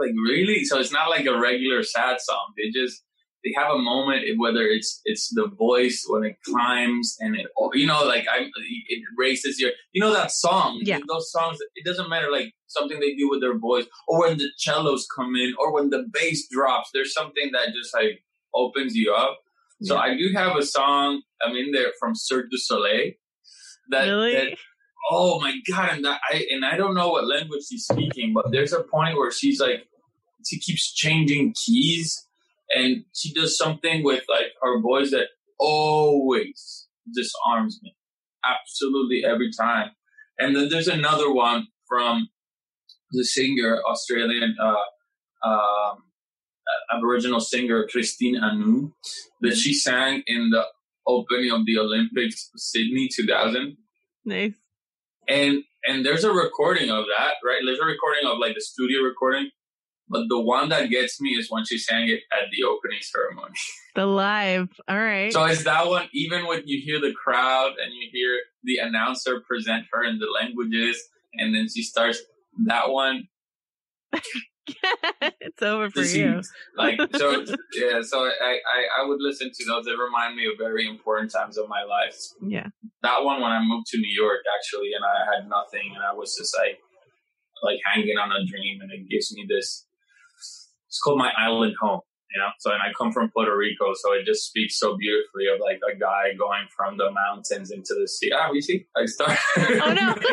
[0.00, 0.64] like really.
[0.64, 2.52] So it's not like a regular sad song.
[2.56, 3.02] They just
[3.44, 7.46] they have a moment eh, whether it's it's the voice when it climbs and it
[7.74, 8.46] you know like I
[8.88, 10.98] it raises your you know that song Yeah.
[11.06, 14.48] those songs it doesn't matter like something they do with their voice or when the
[14.56, 19.12] cellos come in or when the bass drops there's something that just like opens you
[19.12, 19.38] up
[19.82, 23.12] so I do have a song I'm in there from Cirque du Soleil
[23.90, 24.32] that, Really?
[24.32, 24.56] that
[25.10, 28.72] oh my god and I and I don't know what language she's speaking but there's
[28.72, 29.86] a point where she's like
[30.46, 32.26] she keeps changing keys
[32.70, 35.28] and she does something with like her voice that
[35.58, 37.94] always disarms me.
[38.44, 39.90] Absolutely every time.
[40.38, 42.28] And then there's another one from
[43.12, 46.02] the singer australian uh, um,
[46.92, 48.90] aboriginal singer christine anu
[49.40, 50.64] that she sang in the
[51.06, 53.76] opening of the olympics sydney 2000
[54.24, 54.54] Nice.
[55.28, 57.60] And and there's a recording of that, right?
[57.64, 59.50] There's a recording of like the studio recording,
[60.08, 63.54] but the one that gets me is when she sang it at the opening ceremony.
[63.94, 64.70] The live.
[64.88, 65.32] All right.
[65.32, 69.40] So it's that one, even when you hear the crowd and you hear the announcer
[69.46, 71.00] present her in the languages,
[71.34, 72.18] and then she starts
[72.66, 73.28] that one.
[75.40, 76.38] it's over for This you.
[76.38, 78.00] is, like so, yeah.
[78.02, 79.84] So I, I I would listen to those.
[79.84, 82.16] They remind me of very important times of my life.
[82.40, 82.68] Yeah.
[83.02, 86.12] that one when I moved to New York actually, and I had nothing, and I
[86.14, 86.78] was just like
[87.62, 89.86] like hanging on a dream, and it gives me this.
[90.88, 92.00] It's called my island home,
[92.32, 92.50] you know.
[92.60, 95.80] So, and I come from Puerto Rico, so it just speaks so beautifully of like
[95.92, 98.30] a guy going from the mountains into the sea.
[98.34, 99.38] Ah, you see, I start.
[99.58, 100.14] Oh no.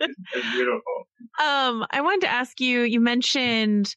[0.00, 1.08] it's beautiful.
[1.42, 3.94] Um, I wanted to ask you, you mentioned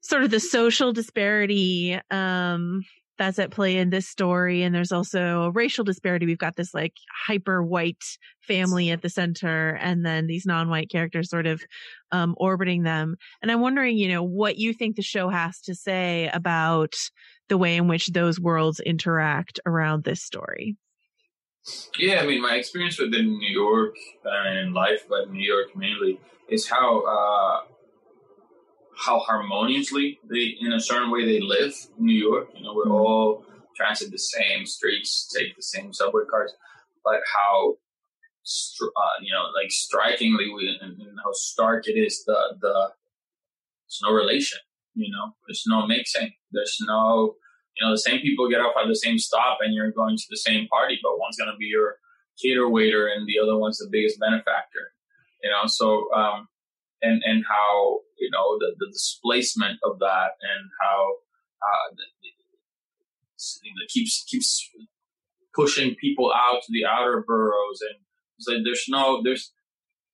[0.00, 2.82] sort of the social disparity um
[3.18, 6.26] that's at play in this story and there's also a racial disparity.
[6.26, 6.92] We've got this like
[7.26, 8.04] hyper white
[8.40, 11.62] family at the center and then these non-white characters sort of
[12.12, 13.16] um orbiting them.
[13.42, 16.94] And I'm wondering, you know, what you think the show has to say about
[17.48, 20.76] the way in which those worlds interact around this story.
[21.98, 26.20] Yeah, I mean, my experience within New York and in life, but New York mainly,
[26.48, 27.60] is how uh,
[28.96, 32.48] how harmoniously they, in a certain way, they live in New York.
[32.54, 33.44] You know, we're all
[33.76, 36.52] transit the same streets, take the same subway cars,
[37.04, 37.76] but how
[38.42, 42.24] str- uh, you know, like strikingly, we, and, and how stark it is.
[42.24, 42.90] The the
[43.84, 44.58] there's no relation.
[44.94, 46.32] You know, there's no mixing.
[46.52, 47.34] There's no
[47.78, 50.24] you know, the same people get off at the same stop and you're going to
[50.30, 51.96] the same party, but one's going to be your
[52.42, 54.92] cater waiter and the other one's the biggest benefactor,
[55.42, 56.48] you know, so, um,
[57.02, 61.12] and, and how, you know, the, the displacement of that and how,
[61.62, 61.94] uh,
[63.62, 64.70] you know, keeps, keeps
[65.54, 67.98] pushing people out to the outer boroughs and
[68.38, 69.52] it's like there's no, there's,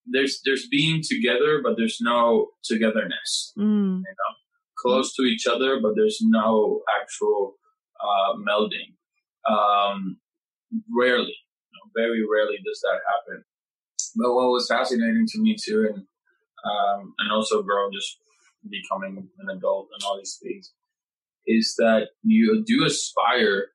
[0.06, 3.98] there's, there's being together, but there's no togetherness, Mm.
[3.98, 4.34] you know
[4.82, 7.54] close to each other, but there's no actual
[8.00, 8.94] uh, melding.
[9.48, 10.18] Um,
[10.96, 13.44] rarely, you know, very rarely does that happen.
[14.16, 16.04] But what was fascinating to me too, and
[16.64, 18.18] um, and also growing, just
[18.68, 20.72] becoming an adult and all these things,
[21.46, 23.68] is that you do aspire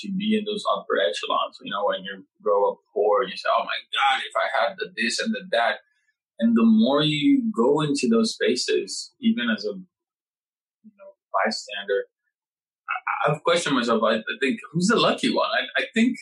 [0.00, 1.58] to be in those upper echelons.
[1.62, 4.76] You know, when you grow up poor, you say, "Oh my God, if I had
[4.78, 5.80] the this and the that,"
[6.40, 9.74] and the more you go into those spaces, even as a
[11.32, 12.04] bystander,
[12.88, 14.02] I, I've questioned myself.
[14.02, 15.48] I, I think who's the lucky one?
[15.48, 16.18] I, I think,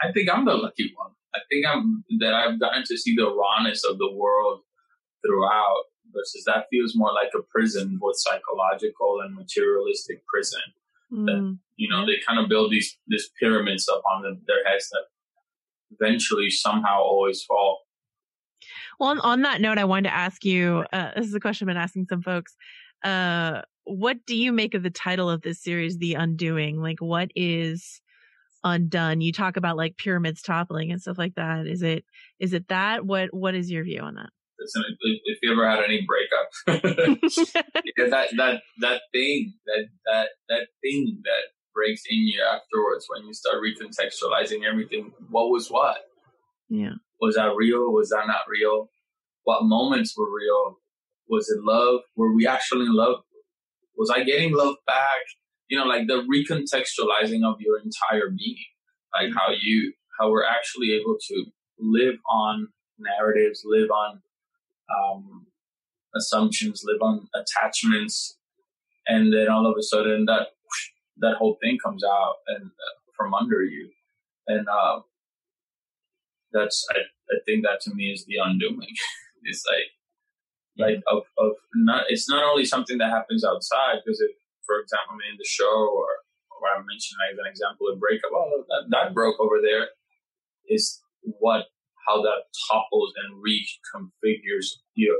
[0.00, 1.12] I think I'm the lucky one.
[1.34, 4.60] I think I'm that I've gotten to see the rawness of the world
[5.24, 10.60] throughout versus that feels more like a prison, both psychological and materialistic prison.
[11.10, 11.26] Mm.
[11.26, 14.90] That, you know, they kind of build these these pyramids up on the, their heads
[14.90, 15.04] that
[15.98, 17.80] eventually somehow always fall.
[18.98, 20.84] Well, on, on that note, I wanted to ask you.
[20.92, 22.54] Uh, this is a question I've been asking some folks.
[23.02, 26.80] Uh, what do you make of the title of this series, The Undoing?
[26.80, 28.00] Like, what is
[28.64, 29.20] undone?
[29.20, 31.66] You talk about like pyramids toppling and stuff like that.
[31.66, 32.04] Is it
[32.38, 33.04] is it that?
[33.04, 34.30] What what is your view on that?
[35.24, 36.84] If you ever had any breakup,
[37.96, 43.26] yeah, that that that thing that that that thing that breaks in you afterwards when
[43.26, 45.12] you start recontextualizing everything.
[45.30, 45.96] What was what?
[46.68, 46.94] Yeah.
[47.20, 47.92] Was that real?
[47.92, 48.88] Was that not real?
[49.44, 50.78] What moments were real?
[51.28, 52.00] Was it love?
[52.16, 53.16] Were we actually in love?
[53.96, 55.22] Was I getting love back?
[55.68, 58.56] You know, like the recontextualizing of your entire being,
[59.14, 61.44] like how you, how we're actually able to
[61.78, 64.20] live on narratives, live on
[64.90, 65.46] um,
[66.14, 68.38] assumptions, live on attachments,
[69.06, 70.48] and then all of a sudden that
[71.18, 73.90] that whole thing comes out and uh, from under you,
[74.46, 75.00] and uh,
[76.52, 76.98] that's I,
[77.30, 78.94] I think that to me is the undoing.
[79.44, 79.86] it's like
[80.78, 84.30] like of, of not it's not only something that happens outside because if
[84.64, 86.06] for example in the show or
[86.50, 89.88] or I mentioned as an example a breakup oh that, that broke over there
[90.68, 91.66] is what
[92.08, 95.16] how that topples and reconfigures your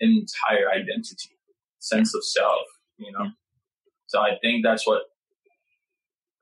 [0.00, 1.38] entire identity
[1.78, 2.66] sense of self
[2.98, 3.30] you know?
[4.06, 5.02] So I think that's what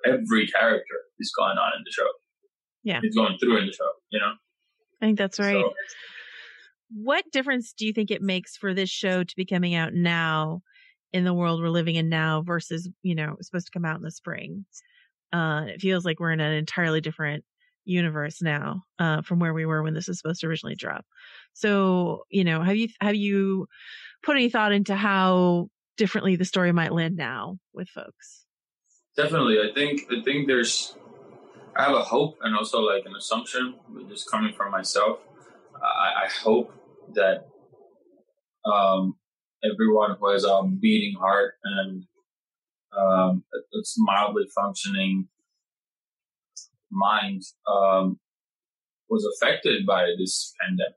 [0.07, 2.09] every character is going on in the show.
[2.83, 3.01] Yeah.
[3.03, 4.33] Is going through in the show you know?
[5.03, 5.53] I think that's right.
[5.53, 5.75] So,
[6.95, 10.63] what difference do you think it makes for this show to be coming out now
[11.13, 14.03] in the world we're living in now versus, you know, supposed to come out in
[14.03, 14.65] the spring?
[15.33, 17.45] Uh, it feels like we're in an entirely different
[17.85, 21.05] universe now, uh, from where we were when this is supposed to originally drop.
[21.53, 23.67] So, you know, have you, have you
[24.23, 28.45] put any thought into how differently the story might land now with folks?
[29.17, 29.59] Definitely.
[29.59, 30.97] I think, I think there's,
[31.77, 33.75] I have a hope and also like an assumption,
[34.09, 35.19] just coming from myself.
[35.83, 36.73] I hope
[37.13, 37.47] that
[38.65, 39.17] um,
[39.65, 42.05] everyone who has a beating heart and
[42.97, 45.29] um, it's mildly functioning
[46.91, 48.19] mind um,
[49.11, 50.95] was affected by this pandemic,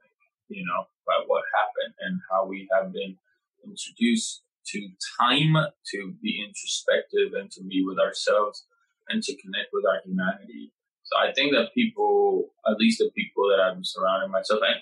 [0.48, 3.18] you know, by what happened and how we have been
[3.66, 4.88] introduced to
[5.20, 5.56] time
[5.92, 8.66] to be introspective and to be with ourselves
[9.10, 10.72] and to connect with our humanity.
[11.04, 14.76] So I think that people, at least the people that I'm surrounding myself, and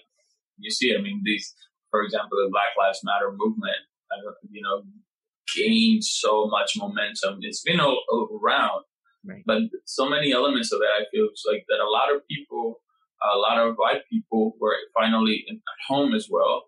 [0.58, 1.54] you see, I mean, these,
[1.92, 3.78] for example, the Black Lives Matter movement,
[4.50, 4.84] you know,
[5.56, 7.40] gained so much momentum.
[7.42, 8.84] It's been all, all around,
[9.26, 9.44] right.
[9.46, 12.82] but so many elements of it, I feel it's like that a lot of people,
[13.24, 15.58] a lot of white people were finally at
[15.88, 16.64] home as well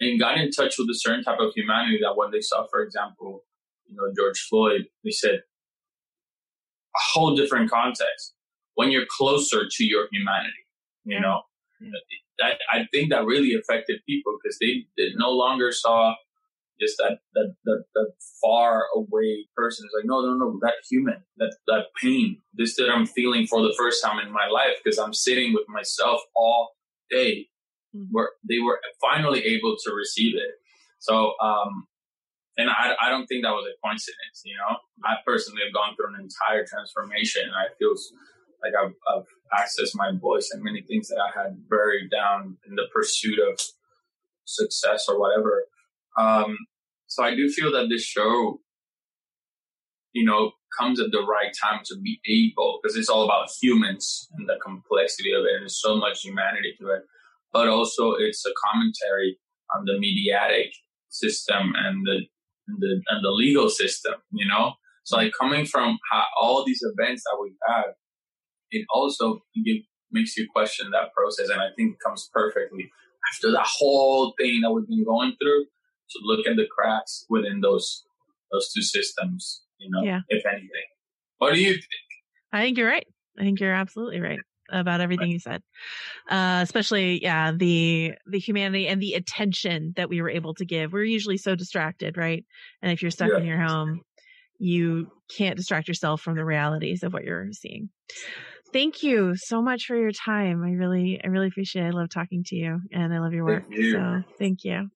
[0.00, 2.82] and got in touch with a certain type of humanity that when they saw, for
[2.82, 3.44] example,
[3.86, 5.40] you know, George Floyd, they said
[6.96, 8.34] a whole different context
[8.74, 10.64] when you're closer to your humanity,
[11.04, 11.42] you know,
[12.42, 16.14] I, I think that really affected people because they, they no longer saw
[16.80, 18.12] just that, that, that, that
[18.42, 19.86] far away person.
[19.86, 23.62] It's like, no, no, no, that human, that, that pain, this that I'm feeling for
[23.62, 26.70] the first time in my life because I'm sitting with myself all
[27.10, 27.48] day
[27.94, 28.06] mm-hmm.
[28.10, 30.54] where they were finally able to receive it.
[30.98, 31.86] So, um,
[32.56, 34.76] and I, I don't think that was a coincidence, you know.
[35.04, 37.94] I personally have gone through an entire transformation and I feel
[38.62, 42.74] like I've, I've accessed my voice and many things that I had buried down in
[42.74, 43.60] the pursuit of
[44.44, 45.66] success or whatever.
[46.18, 46.56] Um,
[47.06, 48.60] so I do feel that this show,
[50.12, 54.28] you know, comes at the right time to be able, because it's all about humans
[54.32, 57.02] and the complexity of it, and so much humanity to it.
[57.52, 59.38] But also, it's a commentary
[59.74, 60.72] on the mediatic
[61.08, 62.20] system and the
[62.68, 64.14] and the and the legal system.
[64.30, 67.94] You know, so like coming from how, all these events that we've had,
[68.70, 69.78] it also give,
[70.10, 71.48] makes you question that process.
[71.48, 72.90] And I think it comes perfectly
[73.32, 77.60] after the whole thing that we've been going through to look at the cracks within
[77.60, 78.04] those
[78.52, 80.20] those two systems, you know, yeah.
[80.28, 80.68] if anything.
[81.38, 81.84] What do you think?
[82.52, 83.06] I think you're right.
[83.38, 84.40] I think you're absolutely right
[84.72, 85.32] about everything right.
[85.32, 85.62] you said.
[86.28, 90.92] Uh, especially, yeah, the, the humanity and the attention that we were able to give.
[90.92, 92.44] We're usually so distracted, right?
[92.82, 93.38] And if you're stuck yeah.
[93.38, 94.00] in your home,
[94.58, 97.88] you can't distract yourself from the realities of what you're seeing
[98.72, 100.62] thank you so much for your time.
[100.62, 101.88] I really, I really appreciate it.
[101.88, 103.64] I love talking to you and I love your work.
[103.68, 103.92] Thank you.
[103.92, 104.90] So thank you.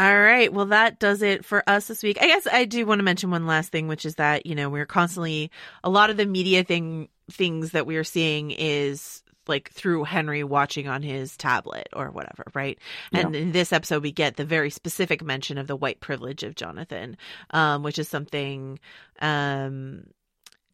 [0.00, 0.50] All right.
[0.50, 2.16] Well, that does it for us this week.
[2.22, 4.70] I guess I do want to mention one last thing, which is that, you know,
[4.70, 5.50] we're constantly,
[5.84, 10.42] a lot of the media thing, things that we are seeing is like through Henry
[10.42, 12.78] watching on his tablet or whatever, right?
[13.12, 13.40] And Yeah.
[13.42, 17.18] in this episode, we get the very specific mention of the white privilege of Jonathan,
[17.50, 18.78] um, which is something,
[19.20, 20.04] um,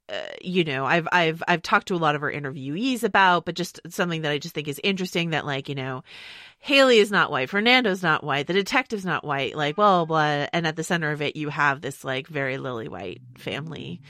[0.09, 3.57] uh, you know, I've I've I've talked to a lot of our interviewees about, but
[3.57, 6.05] just something that I just think is interesting that like you know,
[6.61, 10.47] Haley is not white, Fernando's not white, the detective's not white, like blah blah, blah.
[10.53, 14.01] and at the center of it you have this like very lily white family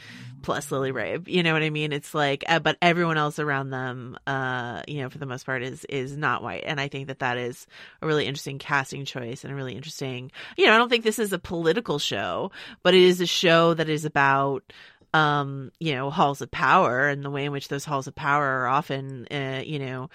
[0.46, 1.26] plus Lily Rabe.
[1.26, 1.92] You know what I mean?
[1.92, 5.64] It's like, uh, but everyone else around them, uh, you know, for the most part,
[5.64, 7.66] is is not white, and I think that that is
[8.00, 10.30] a really interesting casting choice and a really interesting.
[10.56, 12.52] You know, I don't think this is a political show,
[12.84, 14.72] but it is a show that is about
[15.12, 18.44] um, you know, halls of power and the way in which those halls of power
[18.44, 20.10] are often, uh, you know,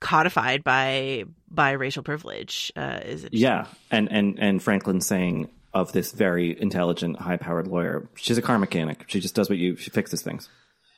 [0.00, 2.70] codified by by racial privilege.
[2.76, 3.28] Uh, is?
[3.32, 8.58] Yeah, and and and Franklin saying of this very intelligent, high-powered lawyer, she's a car
[8.58, 9.04] mechanic.
[9.08, 9.76] She just does what you.
[9.76, 10.48] She fixes things.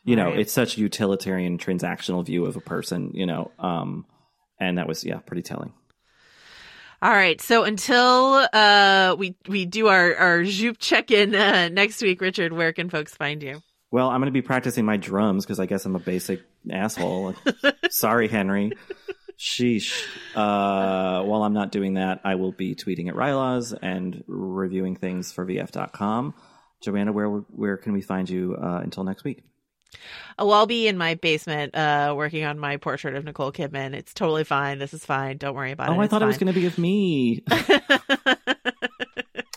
[0.05, 0.41] You know, Right.
[0.41, 3.11] it's such a utilitarian, transactional view of a person.
[3.15, 4.07] You know, um,
[4.59, 5.73] and that was yeah, pretty telling.
[7.03, 7.41] All right.
[7.41, 12.53] So until uh, we we do our our Joop check in uh, next week, Richard,
[12.53, 13.61] where can folks find you?
[13.91, 16.41] Well, I'm going to be practicing my drums because I guess I'm a basic
[16.71, 17.35] asshole.
[17.91, 18.73] Sorry, Henry.
[19.39, 20.05] Sheesh.
[20.35, 25.33] Uh, while I'm not doing that, I will be tweeting at rilaws and reviewing things
[25.33, 26.35] for VF.com.
[26.83, 29.43] Joanna, where where can we find you uh, until next week?
[30.39, 33.95] Oh, I'll be in my basement uh, working on my portrait of Nicole Kidman.
[33.95, 34.79] It's totally fine.
[34.79, 35.37] This is fine.
[35.37, 35.97] Don't worry about it.
[35.97, 37.45] Oh, I thought it was going to be of me.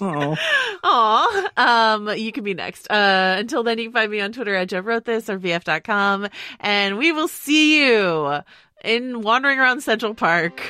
[0.01, 0.35] oh.
[0.83, 1.49] Aw.
[1.57, 2.91] Um, you can be next.
[2.91, 6.27] Uh, until then, you can find me on Twitter at Jeff wrote this or VF.com.
[6.59, 8.41] And we will see you
[8.85, 10.61] in wandering around Central Park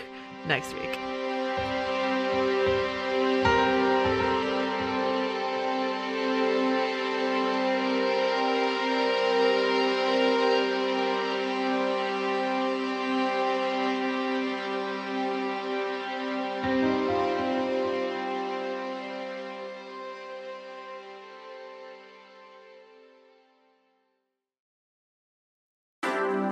[0.48, 1.05] next week.